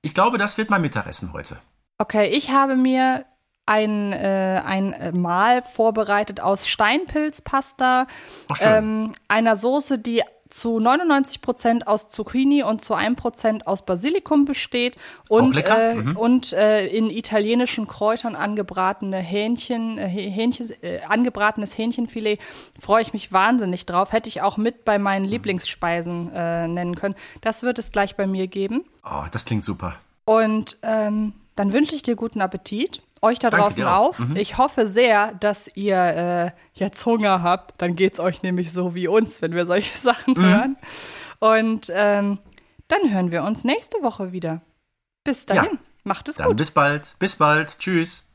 [0.00, 1.58] Ich glaube, das wird mein Mittagessen heute.
[1.98, 3.26] Okay, ich habe mir
[3.66, 8.06] ein, äh, ein äh, Mahl vorbereitet aus Steinpilzpasta,
[8.60, 10.22] ähm, einer Soße, die
[10.54, 14.96] zu 99% aus Zucchini und zu 1% aus Basilikum besteht
[15.28, 16.16] und, äh, Mhm.
[16.16, 22.38] und äh, in italienischen Kräutern angebratene Hähnchen, äh, Hähnchen äh, angebratenes Hähnchenfilet.
[22.78, 24.12] Freue ich mich wahnsinnig drauf.
[24.12, 27.16] Hätte ich auch mit bei meinen Lieblingsspeisen äh, nennen können.
[27.40, 28.84] Das wird es gleich bei mir geben.
[29.04, 29.96] Oh, das klingt super.
[30.24, 33.02] Und ähm, dann wünsche ich dir guten Appetit.
[33.24, 34.18] Euch da Danke draußen auf.
[34.18, 34.36] Mhm.
[34.36, 37.80] Ich hoffe sehr, dass ihr äh, jetzt Hunger habt.
[37.80, 40.42] Dann geht's euch nämlich so wie uns, wenn wir solche Sachen Mhm.
[40.44, 40.76] hören.
[41.38, 42.38] Und ähm,
[42.88, 44.60] dann hören wir uns nächste Woche wieder.
[45.24, 45.64] Bis dahin.
[45.72, 45.78] Ja.
[46.04, 46.56] Macht es Dann gut.
[46.58, 47.16] bis bald.
[47.18, 47.78] Bis bald.
[47.78, 48.30] Tschüss.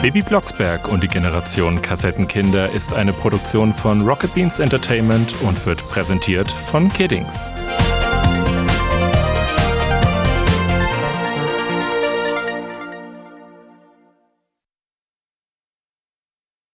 [0.00, 5.78] Baby Blocksberg und die Generation Kassettenkinder ist eine Produktion von Rocket Beans Entertainment und wird
[5.90, 7.50] präsentiert von Kiddings.